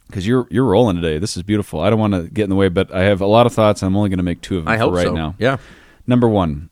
[0.06, 1.18] because you're you're rolling today.
[1.18, 1.80] This is beautiful.
[1.80, 3.82] I don't want to get in the way, but I have a lot of thoughts.
[3.82, 5.14] I'm only going to make two of them I for hope right so.
[5.14, 5.34] now.
[5.38, 5.58] Yeah.
[6.06, 6.70] Number one,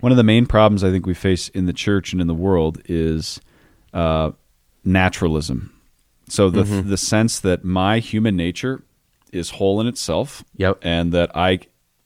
[0.00, 2.34] one of the main problems I think we face in the church and in the
[2.34, 3.40] world is
[3.92, 4.30] uh,
[4.84, 5.72] naturalism.
[6.28, 6.88] So the Mm-hmm.
[6.90, 8.82] the sense that my human nature
[9.32, 10.78] is whole in itself, Yep.
[10.82, 11.60] and that I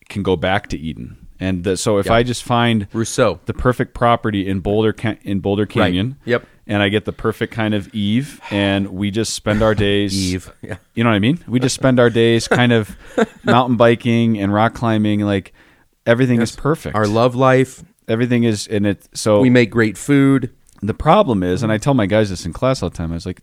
[0.08, 2.14] can go back to Eden, and that, so if Yep.
[2.14, 3.40] I just find Rousseau.
[3.46, 6.46] the perfect property in Boulder in Boulder Canyon, Yep.
[6.68, 10.52] and I get the perfect kind of Eve, and we just spend our days Eve.
[10.62, 10.76] Yeah.
[10.94, 11.38] you know what I mean?
[11.48, 12.96] We just spend our days kind of
[13.44, 15.20] mountain biking and rock climbing.
[15.20, 15.52] Like
[16.06, 16.94] everything is perfect.
[16.96, 17.82] Our love life.
[18.08, 19.08] everything is in it.
[19.14, 20.50] So We make great food.
[20.82, 23.12] the problem is, and I tell my guys this in class all the time.
[23.12, 23.40] I was like,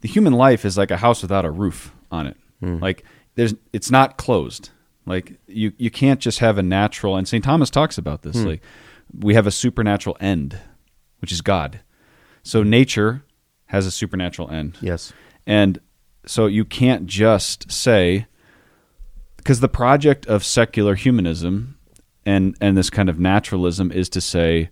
[0.00, 2.36] the human life is like a house without a roof on it.
[2.60, 2.78] Hmm.
[2.78, 4.70] Like there's, it's not closed.
[5.06, 7.16] Like you, you can't just have a natural.
[7.16, 7.42] And St.
[7.44, 8.36] Thomas talks about this.
[8.36, 8.46] Hmm.
[8.48, 8.62] Like
[9.18, 10.58] we have a supernatural end,
[11.20, 11.80] which is God.
[12.42, 13.24] So nature
[13.66, 14.78] has a supernatural end.
[14.80, 15.12] Yes.
[15.46, 15.80] And
[16.26, 18.26] so you can't just say
[19.36, 21.77] because the project of secular humanism
[22.28, 24.68] and and this kind of naturalism is to say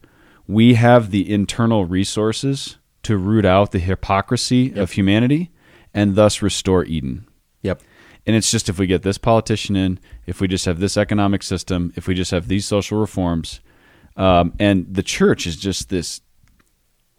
[0.46, 5.50] we have the internal resources to root out the hypocrisy of humanity
[5.94, 7.26] and thus restore Eden.
[7.62, 7.80] Yep.
[8.26, 11.42] And it's just if we get this politician in, if we just have this economic
[11.42, 13.60] system, if we just have these social reforms,
[14.16, 16.20] um, and the church is just this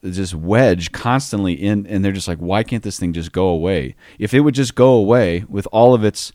[0.01, 3.95] this wedge constantly in, and they're just like, why can't this thing just go away?
[4.19, 6.31] If it would just go away with all of its,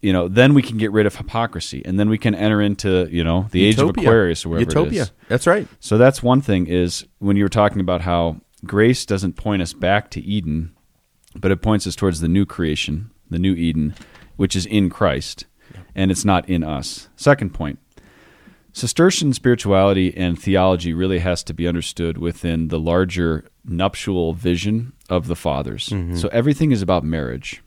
[0.00, 3.08] you know, then we can get rid of hypocrisy, and then we can enter into
[3.10, 4.04] you know the age of Utopia.
[4.04, 5.00] Aquarius or wherever Utopia.
[5.00, 5.12] it is.
[5.28, 5.68] That's right.
[5.80, 9.72] So that's one thing is when you were talking about how grace doesn't point us
[9.72, 10.74] back to Eden,
[11.34, 13.94] but it points us towards the new creation, the new Eden,
[14.36, 15.46] which is in Christ,
[15.94, 17.08] and it's not in us.
[17.16, 17.78] Second point.
[18.72, 25.28] Cistercian spirituality and theology really has to be understood within the larger nuptial vision of
[25.28, 25.88] the fathers.
[25.88, 26.16] Mm-hmm.
[26.16, 27.62] So everything is about marriage.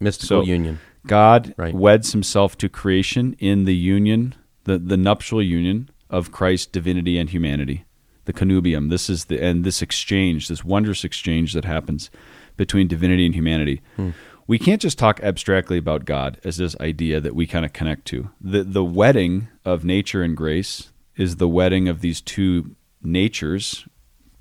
[0.00, 0.80] Mystical So union.
[1.06, 1.74] God Right.
[1.74, 7.30] weds himself to creation in the union, the, the nuptial union of Christ's divinity and
[7.30, 7.84] humanity.
[8.26, 8.88] The connubium.
[8.88, 12.10] This is the and this exchange, this wondrous exchange that happens
[12.56, 13.82] between divinity and humanity.
[13.96, 14.10] Hmm.
[14.46, 18.06] we can't just talk abstractly about God as this idea that we kind of connect
[18.06, 18.30] to.
[18.40, 23.86] The the wedding of nature and grace is the wedding of these two natures,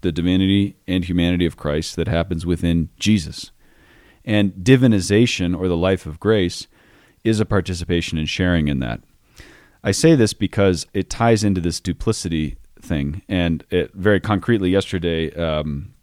[0.01, 3.51] the divinity and humanity of Christ that happens within Jesus.
[4.25, 6.67] And divinization or the life of grace
[7.23, 9.01] is a participation in sharing in that.
[9.83, 15.33] I say this because it ties into this duplicity thing, and it very concretely yesterday.
[15.33, 15.93] Um,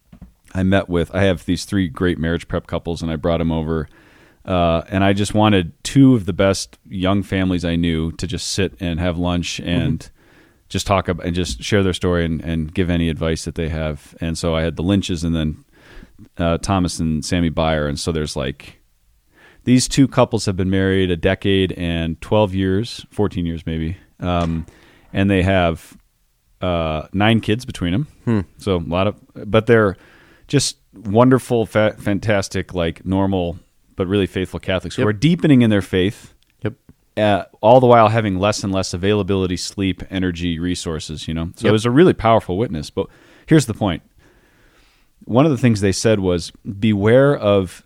[0.54, 3.52] I met with I have these three great marriage prep couples, and I brought them
[3.52, 3.88] over,
[4.44, 8.48] uh, and I just wanted two of the best young families I knew to just
[8.48, 10.12] sit and have lunch and mm-hmm.
[10.68, 13.68] just talk about and just share their story and, and give any advice that they
[13.68, 14.14] have.
[14.20, 15.64] And so I had the Lynches and then
[16.38, 18.80] uh, Thomas and Sammy Byer, and so there's like
[19.64, 23.96] these two couples have been married a decade and 12 years, 14 years maybe.
[24.18, 24.66] Um,
[25.12, 25.96] and they have
[26.60, 28.06] uh, nine kids between them.
[28.24, 28.40] Hmm.
[28.58, 29.96] So a lot of, but they're
[30.46, 33.58] just wonderful, fa- fantastic, like normal,
[33.96, 35.04] but really faithful Catholics yep.
[35.04, 36.34] who are deepening in their faith.
[36.62, 36.74] Yep.
[37.16, 41.52] Uh, all the while having less and less availability, sleep, energy, resources, you know?
[41.56, 41.70] So yep.
[41.70, 42.88] it was a really powerful witness.
[42.90, 43.08] But
[43.46, 44.02] here's the point.
[45.30, 47.84] One of the things they said was beware of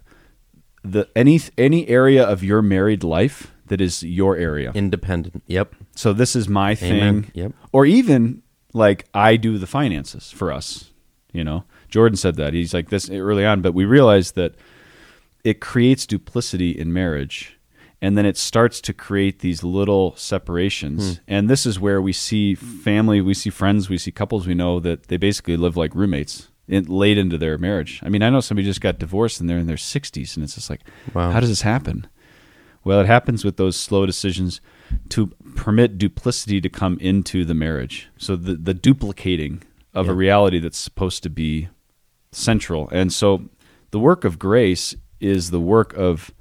[0.82, 4.72] the any any area of your married life that is your area.
[4.74, 5.42] Independent.
[5.46, 5.74] Yep.
[5.94, 7.24] So this is my Amen.
[7.24, 7.30] thing.
[7.34, 7.52] Yep.
[7.70, 10.90] Or even like I do the finances for us.
[11.34, 14.54] You know, Jordan said that he's like this early on, but we realized that
[15.44, 17.58] it creates duplicity in marriage,
[18.00, 21.16] and then it starts to create these little separations.
[21.16, 21.22] Hmm.
[21.28, 24.80] And this is where we see family, we see friends, we see couples we know
[24.80, 28.00] that they basically live like roommates in, late into their marriage.
[28.02, 30.54] I mean, I know somebody just got divorced and they're in their 60s, and it's
[30.54, 30.80] just like,
[31.12, 31.30] wow.
[31.30, 32.06] how does this happen?
[32.84, 34.60] Well, it happens with those slow decisions
[35.10, 38.10] to permit duplicity to come into the marriage.
[38.18, 39.62] So the, the duplicating
[39.94, 40.12] of yeah.
[40.12, 41.68] a reality that's supposed to be
[42.30, 42.88] central.
[42.90, 43.48] And so
[43.90, 46.32] the work of grace is the work of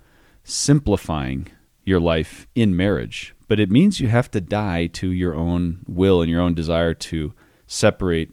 [0.43, 1.47] simplifying
[1.85, 3.33] your life in marriage.
[3.47, 6.93] But it means you have to die to your own will and your own desire
[6.93, 7.33] to
[7.67, 8.31] separate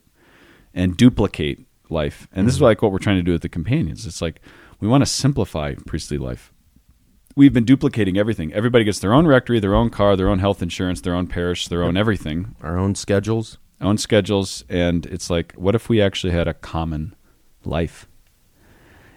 [0.75, 2.29] and duplicate life.
[2.33, 2.67] And this is mm-hmm.
[2.67, 4.07] like what we're trying to do with the companions.
[4.07, 4.41] It's like
[4.81, 6.53] we want to simplify priestly life.
[7.37, 8.53] We've been duplicating everything.
[8.53, 11.69] Everybody gets their own rectory, their own car, their own health insurance, their own parish,
[11.69, 16.33] their own everything, our own schedules, own schedules, and it's like what if we actually
[16.33, 17.15] had a common
[17.65, 18.07] life?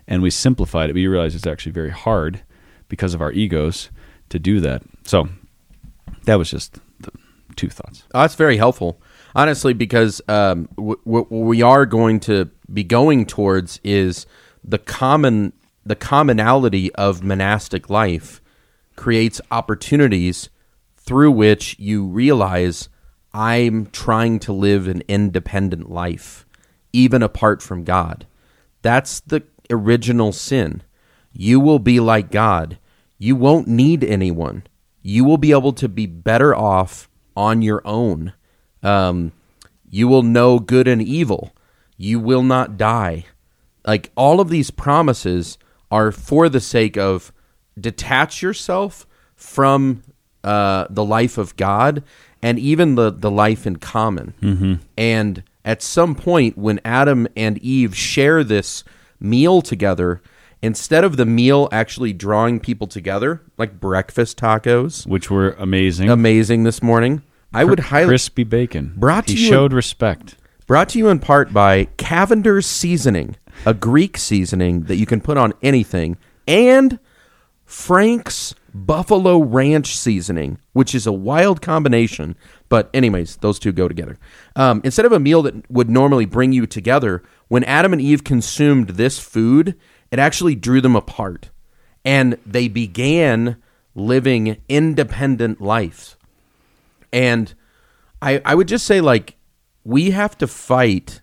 [0.08, 0.94] And we simplified it.
[0.94, 2.44] We realized it's actually very hard
[2.90, 3.90] because of our egos
[4.30, 4.84] to do that.
[5.06, 5.30] So
[6.26, 7.12] that was just the
[7.56, 8.04] two thoughts.
[8.14, 9.02] Oh, that's very helpful
[9.36, 14.26] honestly, because um, w- what we are going to be going towards is
[14.64, 15.54] the common
[15.86, 18.42] the commonality of monastic life
[18.96, 20.50] creates opportunities
[20.96, 22.88] through which you realize
[23.34, 26.46] I'm trying to live an independent life,
[26.94, 28.26] even apart from God.
[28.82, 30.84] That's the original sin.
[31.34, 32.78] You will be like God.
[33.18, 34.64] You won't need anyone.
[35.02, 38.34] You will be able to be better off on your own.
[38.84, 39.32] Um,
[39.90, 41.54] you will know good and evil.
[41.98, 43.26] You will not die.
[43.86, 45.58] Like all of these promises
[45.92, 47.32] are for the sake of
[47.80, 50.04] detach yourself from
[50.44, 52.04] uh, the life of God
[52.42, 54.34] and even the, the life in common.
[54.42, 54.74] Mm-hmm.
[54.98, 58.84] And at some point, when Adam and Eve share this
[59.20, 60.22] meal together,
[60.62, 66.64] instead of the meal actually drawing people together, like breakfast tacos, which were amazing, amazing
[66.64, 67.22] this morning,
[67.54, 68.94] I would highly crispy bacon.
[68.96, 70.36] Brought to he you showed in, respect.
[70.66, 73.36] Brought to you in part by Cavender's seasoning,
[73.66, 77.00] a Greek seasoning that you can put on anything, and
[77.66, 82.36] Frank's Buffalo Ranch seasoning, which is a wild combination.
[82.70, 84.18] But anyways, those two go together.
[84.56, 88.24] Um, instead of a meal that would normally bring you together, when Adam and Eve
[88.24, 89.78] consumed this food,
[90.12, 91.52] it actually drew them apart,
[92.04, 93.58] and they began
[93.96, 96.16] living independent lives
[97.14, 97.54] and
[98.22, 99.38] I I would just say like
[99.86, 101.22] we have to fight,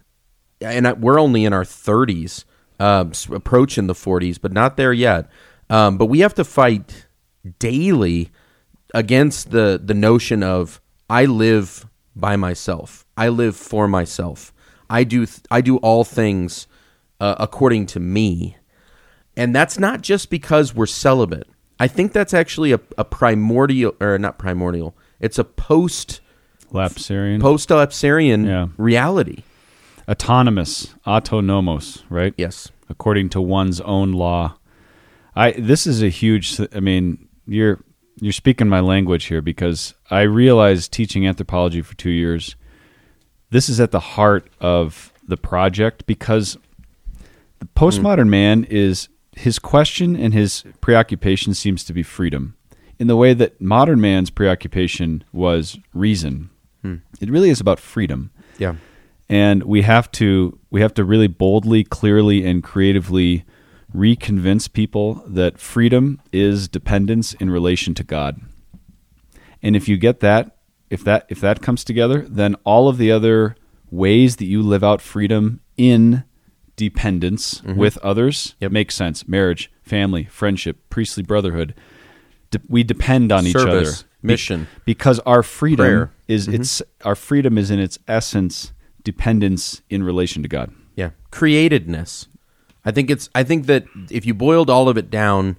[0.60, 2.46] and we're only in our thirties,
[2.78, 5.28] uh, approaching the forties, but not there yet.
[5.68, 7.06] Um, but we have to fight
[7.58, 8.30] daily
[8.94, 13.04] against the the notion of I live by myself.
[13.16, 14.52] I live for myself.
[14.88, 16.66] I do th- I do all things
[17.20, 18.56] uh, according to me,
[19.36, 21.48] and that's not just because we're celibate.
[21.78, 24.94] I think that's actually a, a primordial or not primordial.
[25.20, 26.20] It's a post
[26.72, 28.68] Lapsarian post Lapsarian yeah.
[28.76, 29.42] reality.
[30.08, 32.34] Autonomous, autonomos, right?
[32.36, 32.70] Yes.
[32.88, 34.56] According to one's own law.
[35.36, 37.80] I this is a huge I mean, you're
[38.20, 42.56] you're speaking my language here because I realized teaching anthropology for 2 years
[43.50, 46.56] this is at the heart of the project because
[47.58, 48.30] the postmodern mm.
[48.30, 52.56] man is his question and his preoccupation seems to be freedom,
[53.00, 56.50] in the way that modern man's preoccupation was reason.
[56.82, 56.96] Hmm.
[57.20, 58.74] It really is about freedom Yeah.
[59.28, 63.44] and we have to we have to really boldly clearly and creatively
[63.94, 68.40] reconvince people that freedom is dependence in relation to god
[69.62, 70.56] and if you get that
[70.90, 73.56] if that if that comes together then all of the other
[73.90, 76.22] ways that you live out freedom in
[76.76, 77.76] dependence mm-hmm.
[77.76, 78.72] with others Yep.
[78.72, 81.74] make sense marriage family friendship priestly brotherhood
[82.50, 84.66] De- we depend on each Service, other Be- mission.
[84.84, 86.12] because our freedom Prayer.
[86.28, 88.72] is its our freedom is in its essence
[89.04, 90.72] dependence in relation to God.
[90.96, 91.10] Yeah.
[91.32, 92.26] Createdness.
[92.84, 95.56] I think it's I think that if you boiled all of it down,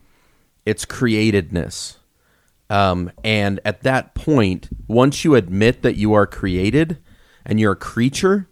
[0.66, 1.98] it's createdness.
[2.70, 6.98] Um, and at that point, once you admit that you are created
[7.46, 8.48] and you're a creature,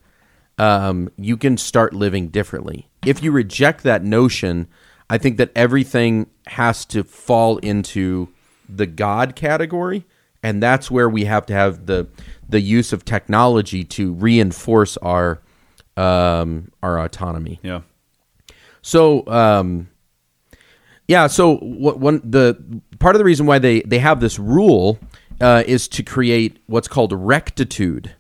[0.58, 2.90] um, you can start living differently.
[3.06, 4.68] If you reject that notion,
[5.10, 8.30] I think that everything has to fall into
[8.68, 10.06] the God category,
[10.44, 12.08] and that's where we have to have the
[12.48, 15.42] the use of technology to reinforce our
[15.98, 17.60] um, our autonomy.
[17.62, 17.82] Yeah.
[18.82, 19.90] So, um,
[21.08, 21.28] yeah.
[21.28, 25.00] So, what one the part of the reason why they they have this rule
[25.42, 28.16] uh, is to create what's called rectitude.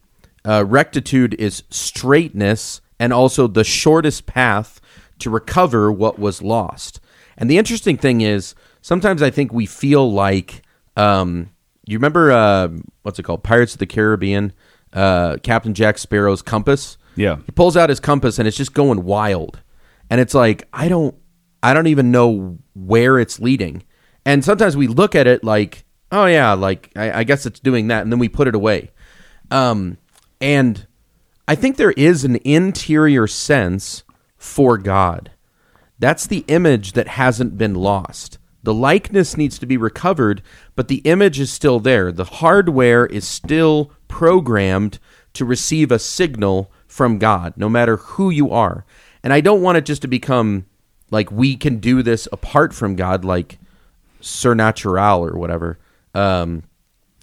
[0.46, 4.80] Uh, rectitude is straightness and also the shortest path
[5.20, 7.00] to recover what was lost.
[7.38, 10.64] And the interesting thing is, sometimes I think we feel like,
[10.98, 11.50] um,
[11.86, 12.70] you remember uh,
[13.04, 14.54] what's it called, Pirates of the Caribbean,
[14.94, 16.98] uh, Captain Jack Sparrow's compass.
[17.16, 17.38] Yeah.
[17.46, 19.62] He pulls out his compass and it's just going wild.
[20.10, 21.16] And it's like, I don't
[21.62, 23.84] I don't even know where it's leading.
[24.26, 27.88] And sometimes we look at it like, oh yeah, like I, I guess it's doing
[27.88, 28.92] that, and then we put it away.
[29.52, 29.98] Um,
[30.40, 30.86] and
[31.48, 34.04] I think there is an interior sense
[34.40, 35.30] for God.
[36.00, 38.40] That's the image that hasn't been lost.
[38.64, 40.42] The likeness needs to be recovered,
[40.76, 42.12] but the image is still there.
[42.12, 44.98] The hardware is still programmed
[45.34, 48.86] to receive a signal from God, no matter who you are.
[49.24, 50.66] And I don't want it just to become
[51.12, 53.60] like we can do this apart from God, like
[54.22, 55.78] surnatural or whatever.
[56.14, 56.64] Um,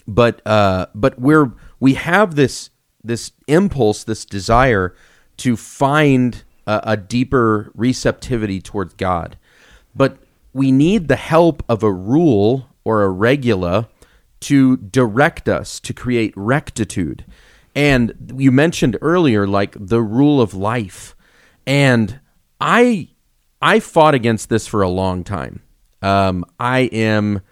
[0.06, 2.70] but uh, but we're we have this
[3.02, 4.94] this impulse, this desire
[5.38, 9.36] to find a, a deeper receptivity towards God,
[9.94, 10.18] but
[10.52, 13.88] we need the help of a rule or a regula
[14.40, 17.24] to direct us to create rectitude.
[17.74, 21.14] And you mentioned earlier, like the rule of life,
[21.66, 22.20] and
[22.60, 23.08] I
[23.60, 25.62] I fought against this for a long time.
[26.00, 27.42] Um, I am.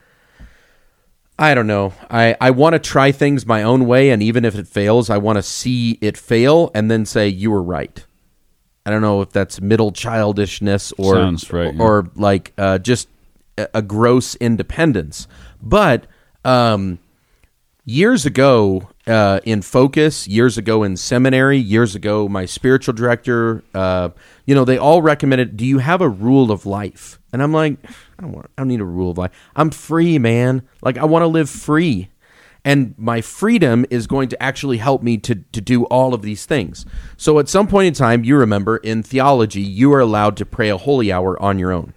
[1.36, 1.92] I don't know.
[2.08, 5.18] I, I want to try things my own way, and even if it fails, I
[5.18, 8.06] want to see it fail and then say you were right.
[8.86, 11.82] I don't know if that's middle childishness or right, yeah.
[11.82, 13.08] or like uh, just
[13.56, 15.26] a, a gross independence.
[15.62, 16.06] But
[16.44, 16.98] um,
[17.84, 24.08] years ago uh, in focus years ago in seminary years ago my spiritual director uh,
[24.46, 27.76] you know they all recommended do you have a rule of life and i'm like
[28.18, 31.04] i don't want i don't need a rule of life i'm free man like i
[31.04, 32.08] want to live free
[32.64, 36.46] and my freedom is going to actually help me to, to do all of these
[36.46, 36.86] things.
[37.16, 40.70] So at some point in time you remember in theology you are allowed to pray
[40.70, 41.92] a holy hour on your own.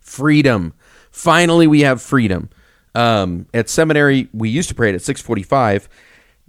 [0.00, 0.74] Freedom.
[1.10, 2.50] Finally we have freedom.
[2.94, 5.88] Um, at seminary we used to pray it at 645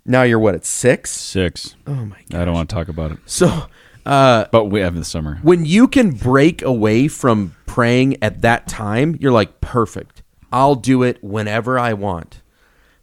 [0.08, 1.76] now you're what at 6 Six.
[1.86, 3.68] oh my god I don't want to talk about it, so
[4.08, 5.38] uh, but we have in the summer.
[5.44, 10.24] when you can break away from praying at that time you're like perfect.
[10.52, 12.41] I'll do it whenever i want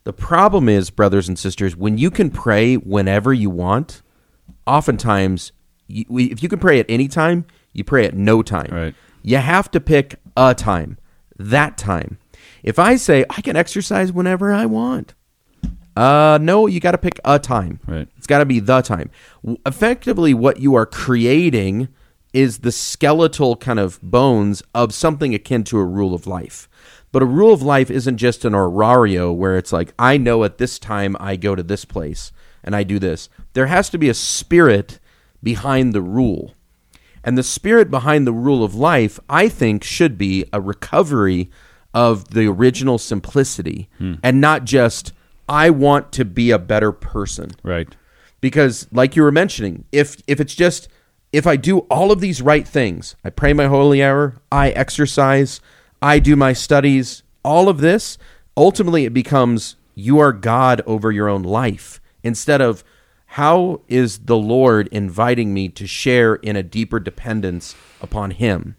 [0.08, 4.00] the problem is brothers and sisters when you can pray whenever you want
[4.66, 5.52] oftentimes
[5.86, 7.44] you, if you can pray at any time
[7.74, 8.70] you pray at no time.
[8.72, 8.94] Right.
[9.22, 10.96] you have to pick a time
[11.36, 12.16] that time.
[12.62, 15.12] If i say i can exercise whenever i want
[15.94, 17.78] uh no you got to pick a time.
[17.86, 18.08] Right.
[18.16, 19.10] it's got to be the time.
[19.66, 21.88] Effectively what you are creating
[22.32, 26.66] is the skeletal kind of bones of something akin to a rule of life
[27.10, 30.58] but a rule of life isn't just an orario where it's like i know at
[30.58, 34.08] this time i go to this place and i do this there has to be
[34.08, 34.98] a spirit
[35.42, 36.54] behind the rule
[37.24, 41.50] and the spirit behind the rule of life, I think, should be a recovery
[41.92, 44.14] of the original simplicity hmm.
[44.22, 45.12] and not just,
[45.48, 47.50] I want to be a better person.
[47.62, 47.94] Right.
[48.40, 50.88] Because, like you were mentioning, if, if it's just,
[51.32, 55.60] if I do all of these right things, I pray my holy hour, I exercise,
[56.00, 58.18] I do my studies, all of this,
[58.56, 62.84] ultimately it becomes you are God over your own life instead of
[63.32, 68.76] how is the Lord inviting me to share in a deeper dependence upon Him?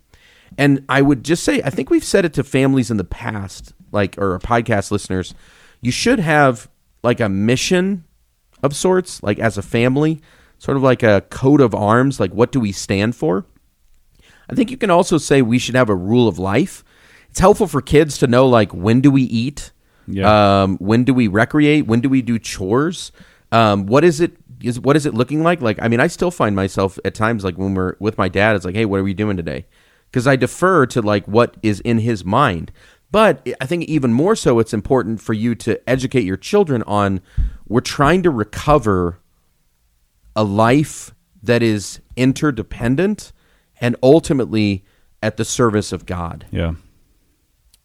[0.57, 3.73] And I would just say, I think we've said it to families in the past,
[3.91, 5.35] like or podcast listeners,
[5.81, 6.69] you should have
[7.03, 8.05] like a mission
[8.63, 10.21] of sorts, like as a family,
[10.57, 13.45] sort of like a coat of arms, like what do we stand for?
[14.49, 16.83] I think you can also say we should have a rule of life.
[17.29, 19.71] It's helpful for kids to know like when do we eat,
[20.07, 20.63] Yeah.
[20.63, 23.11] um, when do we recreate, when do we do chores,
[23.51, 25.61] um, what is it is what is it looking like?
[25.61, 28.55] Like I mean, I still find myself at times like when we're with my dad,
[28.55, 29.65] it's like, hey, what are we doing today?
[30.11, 32.71] Because I defer to like what is in his mind.
[33.11, 37.21] But I think even more so, it's important for you to educate your children on
[37.67, 39.19] we're trying to recover
[40.35, 43.31] a life that is interdependent
[43.81, 44.83] and ultimately
[45.23, 46.45] at the service of God.
[46.51, 46.73] Yeah.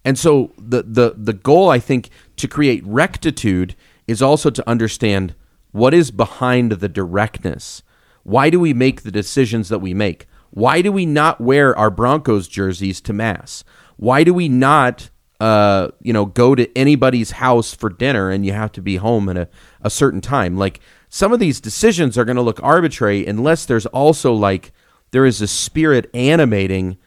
[0.05, 3.75] And so the the the goal I think to create rectitude
[4.07, 5.35] is also to understand
[5.73, 7.83] what is behind the directness.
[8.23, 10.27] Why do we make the decisions that we make?
[10.51, 13.65] Why do we not wear our Broncos jerseys to mass?
[13.97, 18.53] Why do we not uh, you know, go to anybody's house for dinner and you
[18.53, 19.49] have to be home at a,
[19.83, 20.57] a certain time?
[20.57, 24.73] Like some of these decisions are going to look arbitrary unless there's also like
[25.11, 26.99] there is a spirit animating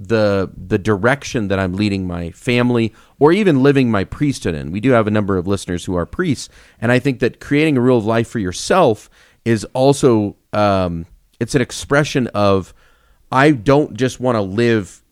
[0.00, 4.70] the the direction that I'm leading my family or even living my priesthood in.
[4.70, 6.48] We do have a number of listeners who are priests,
[6.80, 9.10] and I think that creating a rule of life for yourself
[9.44, 11.06] is also um,
[11.40, 12.72] it's an expression of
[13.32, 15.02] I don't just want to live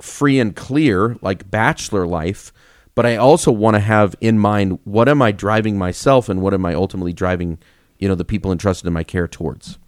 [0.00, 2.52] free and clear like bachelor life,
[2.94, 6.54] but I also want to have in mind what am I driving myself and what
[6.54, 7.58] am I ultimately driving
[7.98, 9.78] you know the people entrusted in my care towards.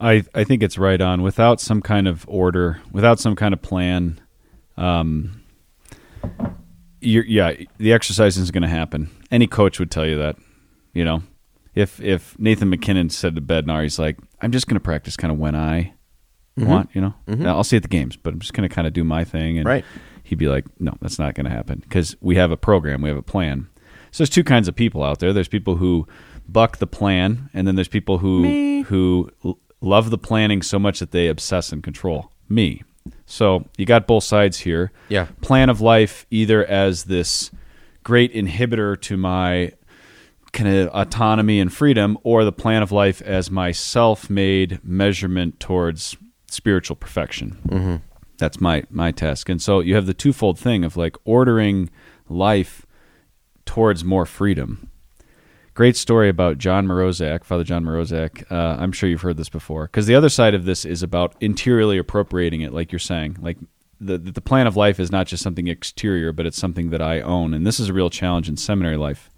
[0.00, 1.22] I, I think it's right on.
[1.22, 4.20] Without some kind of order, without some kind of plan,
[4.76, 5.42] um,
[7.00, 9.10] you're, yeah, the exercise isn't going to happen.
[9.30, 10.36] Any coach would tell you that.
[10.92, 11.22] You know,
[11.74, 15.32] if if Nathan MacKinnon said to Bednar, he's like, "I'm just going to practice kind
[15.32, 15.92] of when I
[16.56, 17.14] want." You know,
[17.46, 19.56] I'll see at the games, but I'm just going to kind of do my thing.
[19.58, 19.84] And Right.
[20.24, 23.08] he'd be like, "No, that's not going to happen because we have a program, we
[23.08, 23.68] have a plan."
[24.10, 25.32] So there's two kinds of people out there.
[25.32, 26.08] There's people who
[26.48, 31.00] buck the plan, and then there's people who who l- love the planning so much
[31.00, 32.30] that they obsess and control.
[32.48, 32.82] Me.
[33.26, 34.92] So you got both sides here.
[35.08, 35.28] Yeah.
[35.40, 37.50] Plan of life either as this
[38.02, 39.72] great inhibitor to my
[40.52, 46.16] kind of autonomy and freedom, or the plan of life as my self-made measurement towards
[46.48, 47.56] spiritual perfection.
[47.68, 47.96] Mm-hmm.
[48.38, 49.48] That's my my task.
[49.48, 51.88] And so you have the twofold thing of like ordering
[52.28, 52.84] life
[53.64, 54.90] towards more freedom.
[55.80, 58.44] Great story about John Morozak, Father John Morozak.
[58.52, 59.84] Uh, I'm sure you've heard this before.
[59.86, 63.38] Because the other side of this is about interiorly appropriating it, like you're saying.
[63.40, 63.56] Like
[63.98, 67.22] the the plan of life is not just something exterior, but it's something that I
[67.22, 67.54] own.
[67.54, 69.30] And this is a real challenge in seminary life.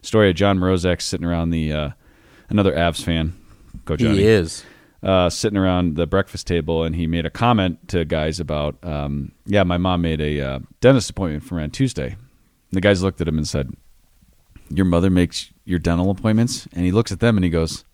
[0.00, 1.90] Story of John Morozak sitting around the uh,
[2.48, 3.34] another Avs fan.
[3.84, 4.64] Go Johnny He is.
[5.02, 9.32] uh, sitting around the breakfast table, and he made a comment to guys about, um,
[9.44, 12.12] yeah, my mom made a uh, dentist appointment for me on Tuesday.
[12.12, 13.70] And the guys looked at him and said,
[14.70, 17.84] "Your mother makes your dental appointments?" And he looks at them and he goes,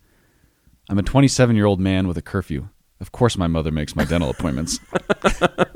[0.89, 2.69] "I'm a 27 year old man with a curfew.
[2.99, 4.79] Of course, my mother makes my dental appointments."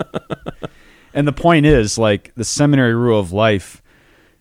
[1.14, 3.82] and the point is, like the seminary rule of life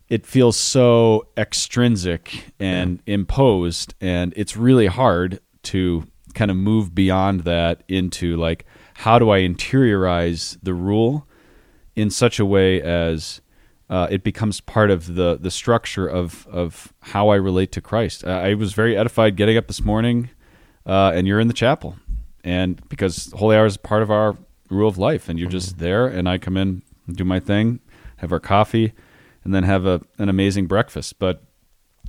[0.08, 7.40] it feels so extrinsic and imposed and it's really hard to kind of move beyond
[7.40, 11.26] that into like how do i interiorize the rule
[11.96, 13.40] in such a way as
[13.94, 18.24] uh, it becomes part of the the structure of of how i relate to christ
[18.24, 20.30] i, was very edified getting up this morning
[20.86, 21.96] uh, and you're in the chapel
[22.42, 24.36] and because holy hour is part of our
[24.70, 26.82] rule of life and you're just there and i come in
[27.12, 27.80] do my thing
[28.16, 28.92] have our coffee
[29.44, 31.18] and then have a, an amazing breakfast.
[31.18, 31.42] But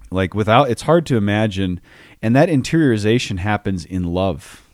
[0.10, 1.82] like without, it's hard to imagine.
[2.22, 4.68] And that interiorization happens in love.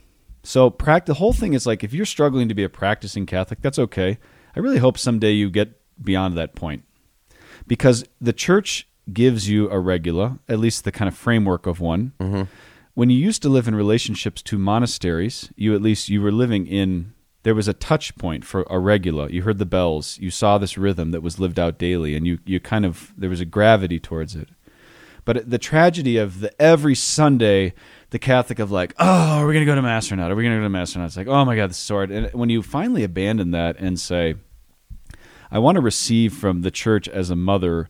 [0.43, 3.61] So pract- the whole thing is like if you're struggling to be a practicing Catholic,
[3.61, 4.17] that's okay.
[4.55, 6.83] I really hope someday you get beyond that point
[7.67, 12.13] because the church gives you a regula, at least the kind of framework of one.
[12.19, 12.43] Mm-hmm.
[12.93, 16.67] When you used to live in relationships to monasteries, you at least you were living
[16.67, 19.29] in there was a touch point for a regula.
[19.29, 22.39] You heard the bells, you saw this rhythm that was lived out daily, and you
[22.45, 24.49] you kind of there was a gravity towards it.
[25.23, 27.73] But the tragedy of the every Sunday,
[28.09, 30.31] the Catholic of like, oh, are we going to go to mass or not?
[30.31, 31.05] Are we going to go to mass or not?
[31.05, 32.11] It's like, oh my God, this is so hard.
[32.11, 34.35] And when you finally abandon that and say,
[35.51, 37.89] I want to receive from the church as a mother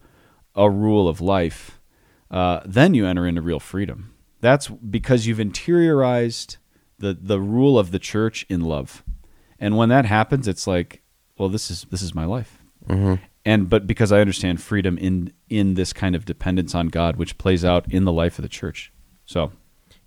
[0.56, 1.80] a rule of life,
[2.30, 4.14] uh, then you enter into real freedom.
[4.40, 6.58] That's because you've interiorized
[6.98, 9.04] the the rule of the church in love,
[9.60, 11.04] and when that happens, it's like,
[11.38, 12.64] well, this is this is my life,
[13.46, 17.38] and but because I understand freedom in in this kind of dependence on God, which
[17.38, 18.92] plays out in the life of the church.
[19.26, 19.52] So,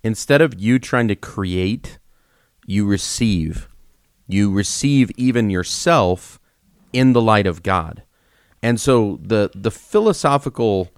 [0.03, 1.97] instead of you trying to create,
[2.65, 3.69] you receive.
[4.27, 6.39] You receive even yourself
[6.95, 8.03] in the light of God.
[8.63, 10.91] And so the the philosophical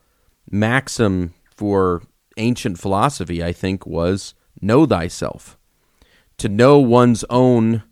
[0.49, 2.03] maxim for
[2.37, 5.57] ancient philosophy, I think, was know thyself.
[6.37, 7.83] To know one's own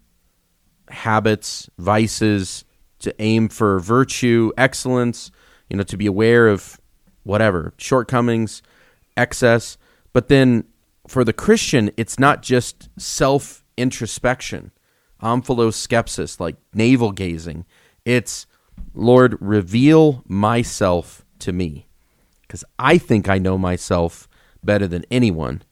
[0.90, 2.64] habits, vices,
[3.00, 5.32] to aim for virtue, excellence,
[5.70, 6.80] you know, to be aware of
[7.24, 8.62] whatever, shortcomings,
[9.18, 9.78] excess.
[10.14, 10.66] But then
[11.08, 14.72] for the Christian, it's not just self introspection,
[15.22, 17.66] omphalos like navel gazing.
[18.06, 18.46] It's,
[18.94, 21.88] Lord, reveal myself to me.
[22.42, 24.30] Because I think I know myself
[24.64, 25.64] better than anyone.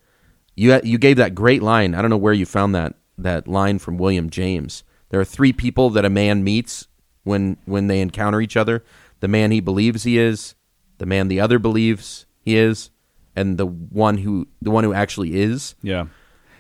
[0.56, 1.96] You, you gave that great line.
[1.96, 4.84] I don't know where you found that, that line from William James.
[5.10, 6.88] There are three people that a man meets
[7.24, 8.84] when, when they encounter each other
[9.24, 10.54] the man he believes he is,
[10.98, 12.90] the man the other believes he is,
[13.38, 15.76] and the one who the one who actually is.
[15.82, 16.08] Yeah.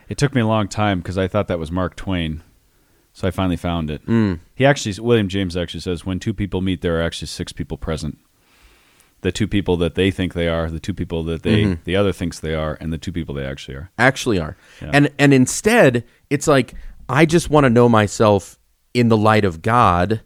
[0.07, 2.41] It took me a long time because I thought that was Mark Twain.
[3.13, 4.05] So I finally found it.
[4.07, 4.39] Mm.
[4.55, 7.77] He actually, William James actually says, when two people meet, there are actually six people
[7.77, 8.17] present.
[9.21, 11.83] The two people that they think they are, the two people that they Mm-hmm.
[11.85, 13.89] the other thinks they are, and the two people they actually are.
[13.97, 14.57] actually are.
[14.81, 14.89] Yeah.
[14.93, 16.73] And and instead, it's like
[17.07, 18.57] I just want to know myself
[18.93, 20.21] in the light of God,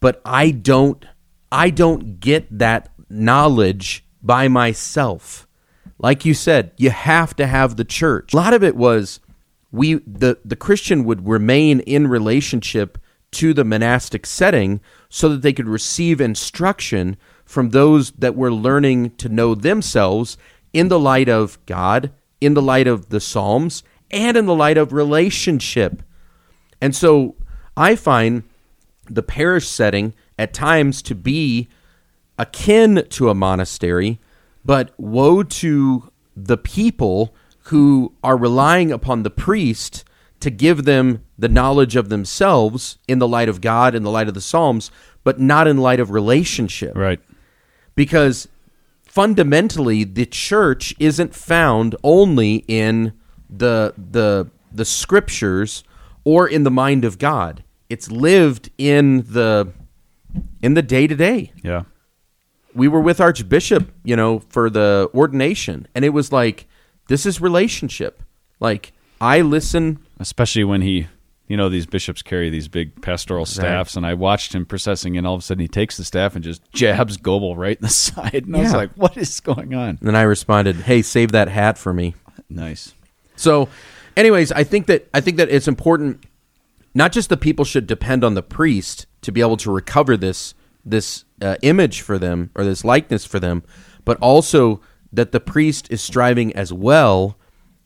[0.00, 1.02] but I don't
[1.50, 5.46] I don't get that knowledge by myself.
[5.98, 8.34] Like you said, you have to have the church.
[8.34, 9.20] A lot of it was
[9.76, 12.98] we the the Christian would remain in relationship
[13.32, 19.10] to the monastic setting so that they could receive instruction from those that were learning
[19.16, 20.38] to know themselves
[20.72, 22.10] in the light of God,
[22.40, 26.02] in the light of the Psalms, and in the light of relationship.
[26.80, 27.36] And so
[27.76, 28.42] I find
[29.08, 31.68] the parish setting at times to be
[32.38, 34.20] akin to a monastery,
[34.64, 37.34] but woe to the people
[37.70, 40.04] who are relying upon the priest
[40.40, 44.28] to give them the knowledge of themselves in the light of God, in the light
[44.28, 44.90] of the Psalms,
[45.24, 47.20] but not in light of relationship Right.
[47.94, 48.46] because
[49.04, 53.12] fundamentally the church isn't found only in
[53.48, 55.82] the the the scriptures
[56.24, 57.62] or in the mind of God.
[57.88, 59.72] It's lived in the
[60.62, 61.52] in the day to day.
[61.62, 61.84] Yeah.
[62.74, 66.66] We were with Archbishop, you know, for the ordination, and it was like
[67.08, 68.22] this is relationship.
[68.60, 71.08] Like I listen Especially when he,
[71.46, 75.26] you know, these bishops carry these big pastoral staffs, and I watched him processing, and
[75.26, 77.88] all of a sudden he takes the staff and just jabs Goebel right in the
[77.92, 81.32] side, and I was like, "What is going on?" and then I responded, "Hey, save
[81.32, 82.14] that hat for me."
[82.48, 82.94] Nice.
[83.36, 83.68] So,
[84.16, 86.24] anyways, I think that I think that it's important.
[86.94, 90.54] Not just the people should depend on the priest to be able to recover this
[90.82, 93.64] this uh, image for them or this likeness for them,
[94.06, 94.80] but also
[95.16, 97.36] that the priest is striving as well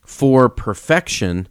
[0.05, 1.49] for perfection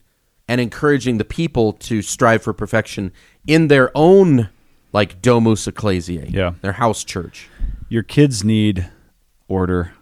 [0.47, 3.11] and encouraging the people to strive for perfection
[3.47, 4.49] in their own
[4.91, 6.53] like domus ecclesiae, Yeah.
[6.61, 7.47] their house church.
[7.87, 8.89] Your kids need
[9.47, 9.93] order.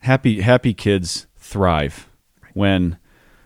[0.00, 2.08] Happy happy kids thrive
[2.52, 2.98] when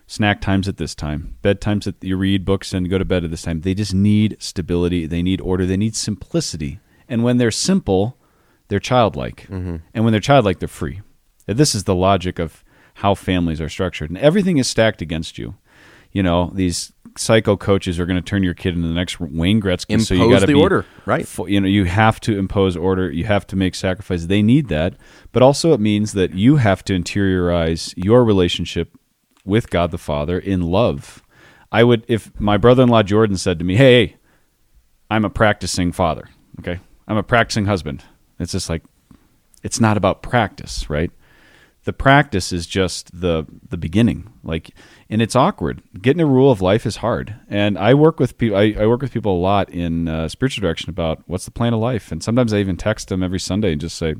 [0.07, 3.31] snack times at this time, bedtimes at you read books and go to bed at
[3.31, 3.61] this time.
[3.61, 5.05] They just need stability.
[5.05, 5.65] They need order.
[5.65, 6.79] They need simplicity.
[7.07, 8.17] And when they're simple,
[8.67, 9.43] they're childlike.
[9.49, 9.77] Mm-hmm.
[9.93, 11.01] And when they're childlike, they're free.
[11.57, 12.63] This is the logic of
[12.95, 15.55] how families are structured, and everything is stacked against you.
[16.11, 19.61] You know, these psycho coaches are going to turn your kid into the next Wayne
[19.61, 20.01] Gretzky.
[20.01, 21.27] so you Impose got to the be order, right.
[21.27, 24.69] fo- you know you have to impose order you have to make sacrifices they need
[24.69, 24.93] that
[25.31, 28.95] but also it means that you have to interiorize your relationship
[29.43, 31.21] with god the father in love
[31.71, 34.15] i would if my brother-in-law jordan said to me hey
[35.09, 36.29] i'm a practicing father
[36.59, 38.03] okay i'm a practicing husband
[38.39, 38.83] it's just like
[39.63, 41.11] it's not about practice right
[41.89, 44.31] the practice is just the the beginning.
[44.43, 44.69] Like
[45.09, 45.81] and it's awkward.
[45.99, 47.33] Getting a rule of life is hard.
[47.49, 50.61] And i work with people I, I work with people a lot in uh, spiritual
[50.61, 52.11] direction about what's the plan of life.
[52.11, 54.13] And sometimes i even text them every sunday and just say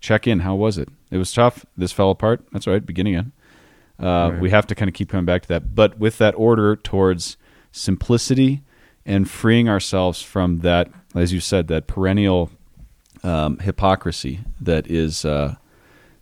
[0.00, 0.40] check in.
[0.40, 0.88] How was it?
[1.12, 1.64] It was tough.
[1.76, 2.44] This fell apart.
[2.50, 2.84] That's right.
[2.84, 3.32] Beginning in.
[4.04, 5.76] Uh, we have to kind of keep coming back to that.
[5.76, 7.36] But with that order towards
[7.70, 8.64] simplicity
[9.06, 12.50] and freeing ourselves from that as you said that perennial
[13.22, 15.54] um, hypocrisy that is uh,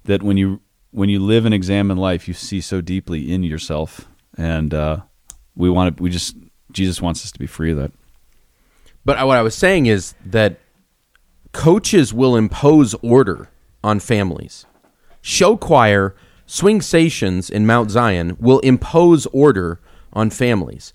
[0.04, 4.08] that when you when you live and examine life, you see so deeply in yourself,
[4.36, 5.00] and uh,
[5.54, 6.02] we want to.
[6.02, 6.36] We just
[6.72, 7.92] Jesus wants us to be free of that.
[9.04, 10.60] But what I was saying is that
[11.52, 13.48] coaches will impose order
[13.82, 14.66] on families.
[15.22, 16.14] Show choir,
[16.46, 19.80] swing stations in Mount Zion will impose order
[20.12, 20.92] on families.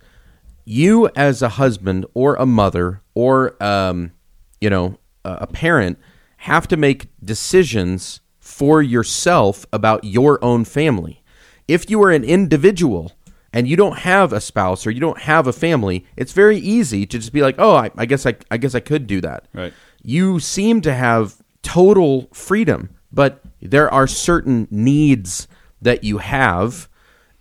[0.65, 4.11] You, as a husband or a mother or um,
[4.59, 5.97] you know a a parent,
[6.37, 8.21] have to make decisions
[8.55, 11.21] for yourself about your own family.
[11.67, 13.11] If you are an individual
[13.51, 17.05] and you don't have a spouse or you don't have a family, it's very easy
[17.05, 19.49] to just be like, "Oh, I, I guess I, I guess I could do that."
[19.51, 19.73] Right.
[20.01, 25.49] You seem to have total freedom, but there are certain needs
[25.81, 26.87] that you have,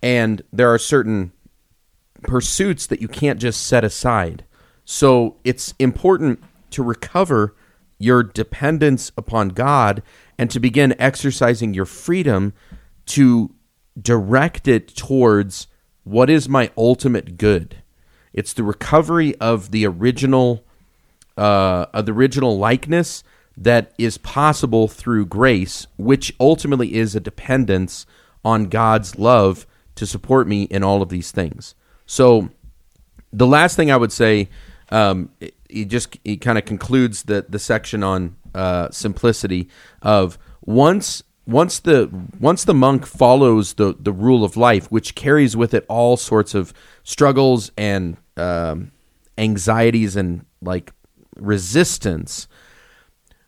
[0.03, 1.31] and there are certain
[2.23, 4.43] pursuits that you can't just set aside.
[4.83, 7.55] So it's important to recover
[7.99, 10.03] your dependence upon God
[10.37, 12.53] and to begin exercising your freedom
[13.05, 13.53] to
[13.99, 15.67] direct it towards
[16.03, 17.77] what is my ultimate good.
[18.33, 20.63] It's the recovery of the original
[21.37, 23.23] uh, of the original likeness
[23.57, 28.05] that is possible through grace, which ultimately is a dependence
[28.43, 29.65] on God's love
[29.95, 31.75] to support me in all of these things.
[32.05, 32.49] So,
[33.33, 34.49] the last thing I would say,
[34.91, 39.67] um, it, it just it kind of concludes the the section on uh, simplicity
[40.01, 45.55] of once once the once the monk follows the the rule of life, which carries
[45.55, 48.91] with it all sorts of struggles and um,
[49.37, 50.91] anxieties and like
[51.35, 52.47] resistance.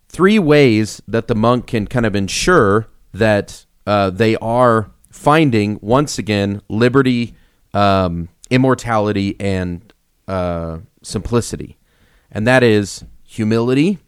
[0.09, 6.17] Three ways that the monk can kind of ensure that uh, they are finding once
[6.17, 7.33] again liberty,
[7.73, 9.93] um, immortality, and
[10.27, 11.77] uh, simplicity,
[12.29, 13.99] and that is humility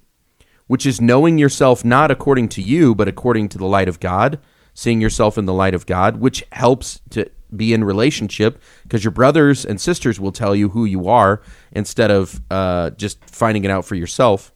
[0.70, 4.38] which is knowing yourself not according to you, but according to the light of God,
[4.76, 9.09] seeing yourself in the light of God, which helps to be in relationship because your
[9.09, 11.41] brothers and sisters will tell you who you are
[11.72, 14.53] instead of uh, just finding it out for yourself.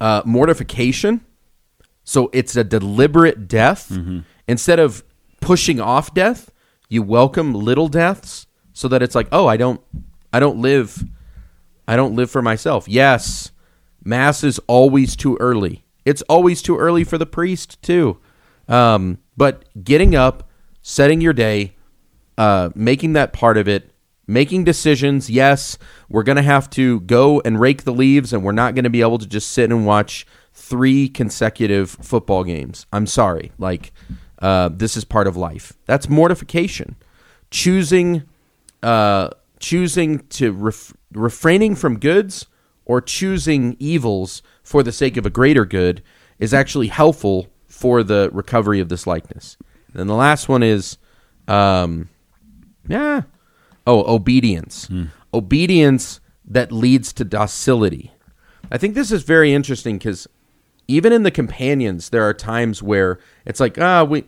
[0.00, 1.24] Uh, mortification.
[2.02, 3.96] So it's a deliberate death.
[4.48, 5.04] Instead of
[5.40, 6.50] pushing off death,
[6.88, 9.80] you welcome little deaths so that it's like, oh, I don't,
[10.32, 11.04] I don't live,
[11.86, 12.88] I don't live for myself.
[12.88, 13.51] Yes,
[14.04, 15.84] Mass is always too early.
[16.04, 18.18] It's always too early for the priest too.
[18.68, 20.48] Um, but getting up,
[20.82, 21.76] setting your day,
[22.38, 23.90] uh, making that part of it,
[24.26, 25.30] making decisions.
[25.30, 25.78] Yes,
[26.08, 29.18] we're gonna have to go and rake the leaves, and we're not gonna be able
[29.18, 32.86] to just sit and watch three consecutive football games.
[32.92, 33.52] I'm sorry.
[33.58, 33.92] Like
[34.40, 35.72] uh, this is part of life.
[35.86, 36.96] That's mortification.
[37.50, 38.24] Choosing,
[38.82, 39.30] uh,
[39.60, 42.46] choosing to ref- refraining from goods
[42.84, 46.02] or choosing evils for the sake of a greater good
[46.38, 49.56] is actually helpful for the recovery of this likeness.
[49.88, 50.98] And then the last one is,
[51.48, 52.08] um,
[52.88, 53.22] yeah,
[53.86, 54.88] oh, obedience.
[55.32, 58.12] Obedience that leads to docility.
[58.70, 60.26] I think this is very interesting because
[60.88, 64.24] even in the companions, there are times where it's like, ah, we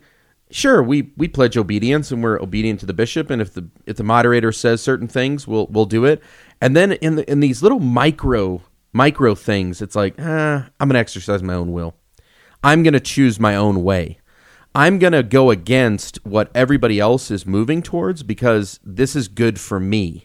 [0.50, 3.96] sure we we pledge obedience and we're obedient to the bishop, and if the if
[3.96, 6.22] the moderator says certain things, we'll we'll do it.
[6.60, 10.98] And then in the in these little micro micro things, it's like, ah, I'm gonna
[10.98, 11.94] exercise my own will.
[12.62, 14.18] I'm gonna choose my own way.
[14.74, 19.78] I'm to go against what everybody else is moving towards because this is good for
[19.78, 20.24] me.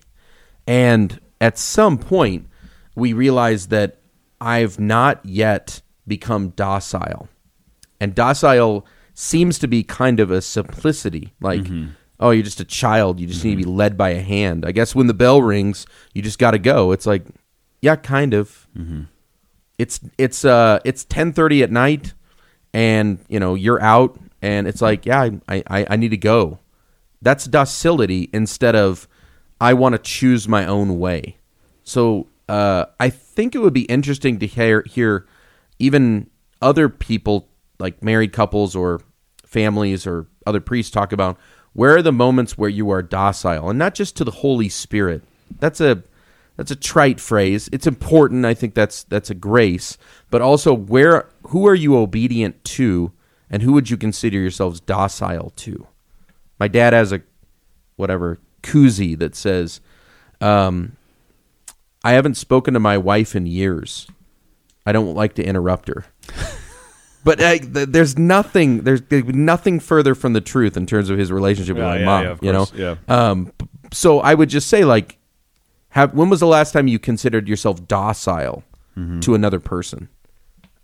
[0.66, 2.48] And at some point,
[2.96, 4.00] we realize that
[4.42, 7.30] I've not yet become docile.
[8.00, 11.34] And docile seems to be kind of a simplicity.
[11.42, 11.68] Like,
[12.20, 13.20] oh, you're just a child.
[13.20, 14.66] You just need to be led by a hand.
[14.66, 16.92] I guess when the bell rings, you just got to go.
[16.92, 17.26] It's like,
[17.82, 18.68] yeah, kind of.
[19.78, 22.14] It's it's uh it's ten thirty at night,
[22.74, 26.60] and you know you're out, and it's like, yeah, I I, I need to go.
[27.22, 29.08] That's docility instead of
[29.62, 31.38] I want to choose my own way.
[31.84, 35.28] So uh, I think it would be interesting to hear hear
[35.80, 36.30] even
[36.62, 37.48] other people
[37.80, 39.02] like married couples or
[39.46, 41.38] families or other priests talk about
[41.74, 45.24] where are the moments where you are docile and not just to the Holy Spirit.
[45.60, 46.04] That's a
[46.58, 47.70] that's a trite phrase.
[47.72, 48.46] It's important.
[48.46, 49.98] I think that's that's a grace,
[50.30, 53.14] but also where who are you obedient to,
[53.50, 55.88] and who would you consider yourselves docile to?
[56.60, 57.22] My dad has a
[57.96, 59.80] whatever koozie that says,
[60.42, 60.98] um,
[62.04, 64.08] "I haven't spoken to my wife in years.
[64.86, 66.06] I don't like to interrupt her."
[67.24, 71.32] But uh, th- there's nothing there's nothing further from the truth in terms of his
[71.32, 72.24] relationship with Yeah, my yeah, mom.
[72.24, 72.96] yeah, of you know, course, yeah.
[73.08, 73.52] um,
[73.92, 75.18] so I would just say like,
[75.90, 78.64] have when was the last time you considered yourself docile
[78.98, 79.20] Mm-hmm.
[79.22, 80.10] to another person?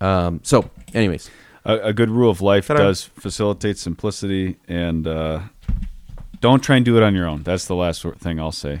[0.00, 1.28] Um, so, anyways,
[1.66, 2.78] a, a good rule of life Ta-da.
[2.84, 5.40] does facilitate simplicity and uh,
[6.40, 8.80] don't try and do it on your own that's the last sort- thing i'll say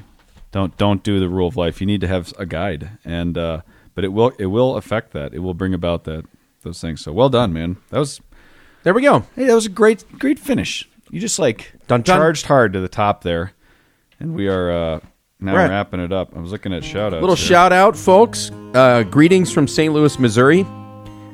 [0.52, 3.60] don't don't do the rule of life you need to have a guide and uh,
[3.94, 6.24] but it will it will affect that it will bring about that
[6.66, 8.20] those things so well done man that was
[8.82, 9.20] there we go.
[9.34, 12.18] hey that was a great great finish you just like Dun, dun.
[12.18, 13.52] charged hard to the top there
[14.20, 15.00] and we are uh,
[15.40, 15.68] now Right.
[15.70, 18.50] wrapping it up i was looking at shout outs Little shout out, folks.
[18.74, 19.92] Uh, greetings from St.
[19.94, 20.66] Louis, Missouri.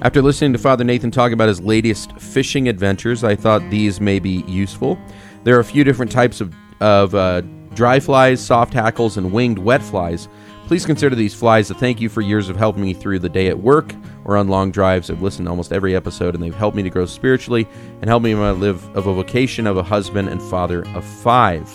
[0.02, 4.18] After listening to Father Nathan talk about his latest fishing adventures, I thought these may
[4.18, 4.98] be useful.
[5.44, 7.40] There are a few different types of of uh,
[7.74, 10.28] dry flies, soft hackles, and winged wet flies.
[10.66, 13.48] Please consider these flies a thank you for years of helping me through the day
[13.48, 13.94] at work
[14.24, 15.10] or on long drives.
[15.10, 17.68] I've listened to almost every episode, and they've helped me to grow spiritually
[18.00, 21.68] and helped me to live of a vocation of a husband and father of five.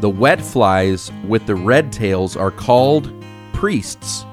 [0.00, 3.12] The wet flies with the red tails are called
[3.52, 4.24] priests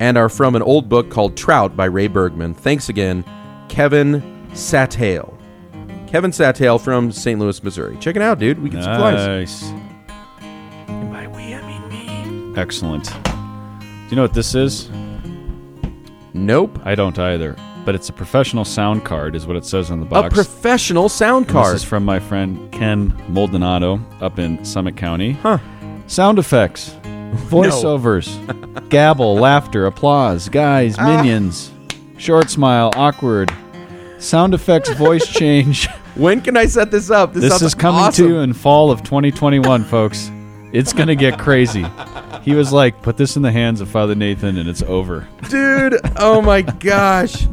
[0.00, 2.54] and are from an old book called Trout by Ray Bergman.
[2.54, 3.24] Thanks again,
[3.68, 4.22] Kevin
[4.52, 5.34] Satale.
[6.06, 7.38] Kevin Satale from St.
[7.38, 7.96] Louis, Missouri.
[7.98, 8.60] Check it out, dude.
[8.60, 9.87] We get some flies.
[12.58, 13.04] Excellent.
[13.04, 14.90] Do you know what this is?
[16.34, 16.78] Nope.
[16.84, 17.56] I don't either.
[17.84, 20.32] But it's a professional sound card, is what it says on the box.
[20.32, 21.74] A professional sound And card.
[21.74, 25.32] This is from my friend Ken Maldonado up in Summit County.
[25.32, 25.58] Huh.
[26.08, 26.90] Sound effects,
[27.48, 28.28] voiceovers,
[28.88, 31.04] gabble, laughter, applause, guys, Ah.
[31.16, 31.70] minions,
[32.18, 33.52] short smile, awkward,
[34.18, 35.86] sound effects, voice change.
[36.16, 37.32] when can I set this up?
[37.34, 38.26] This, sounds is coming awesome.
[38.26, 40.30] to you in fall of 2021, folks.
[40.72, 41.86] It's gonna get crazy.
[42.48, 46.00] He was like, "Put this in the hands of Father Nathan, and it's over." Dude,
[46.16, 47.44] oh my gosh.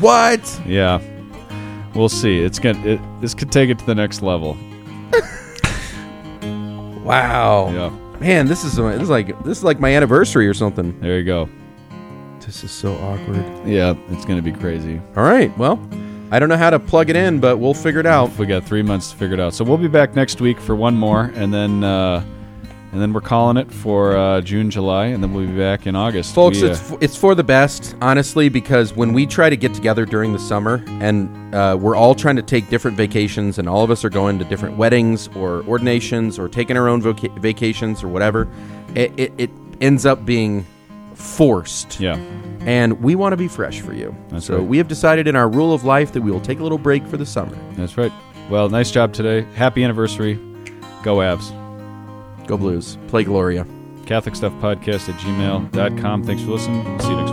[0.00, 0.60] What?
[0.66, 1.00] Yeah,
[1.94, 2.40] we'll see.
[2.40, 2.84] It's gonna.
[2.84, 4.56] It, this could take it to the next level.
[7.04, 7.70] Wow.
[7.72, 10.98] Yeah, Man, this is this is like this is like my anniversary or something.
[10.98, 11.48] there you go.
[12.40, 13.44] This is so awkward.
[13.64, 15.00] Yeah, it's gonna be crazy.
[15.16, 15.56] All right.
[15.56, 15.80] Well,
[16.32, 18.36] I don't know how to plug it in, but we'll figure it out.
[18.36, 19.54] We got three months to figure it out.
[19.54, 22.24] So we'll be back next week for one more, and then uh,
[22.92, 25.96] and then we're calling it for uh, June, July, and then we'll be back in
[25.96, 26.34] August.
[26.34, 29.56] Folks, We, uh, it's, f- it's for the best, honestly, because when we try to
[29.56, 33.68] get together during the summer and uh, we're all trying to take different vacations and
[33.68, 37.36] all of us are going to different weddings or ordinations or taking our own voca-
[37.40, 38.46] vacations or whatever,
[38.94, 40.66] it, it, it ends up being
[41.14, 41.98] forced.
[42.00, 42.16] yeah,
[42.60, 44.14] And we want to be fresh for you.
[44.28, 44.66] That's so right.
[44.66, 47.06] we have decided in our rule of life that we will take a little break
[47.06, 47.56] for the summer.
[47.72, 48.12] that's right.
[48.50, 49.42] Well, nice job today.
[49.54, 50.34] Happy anniversary.
[51.02, 51.56] Go Avs.
[52.52, 52.98] Go Blues.
[53.08, 53.66] Play Gloria.
[54.04, 56.22] Catholic Stuff Podcast at gmail.com.
[56.22, 56.82] Thanks for listening.
[57.00, 57.31] See you next.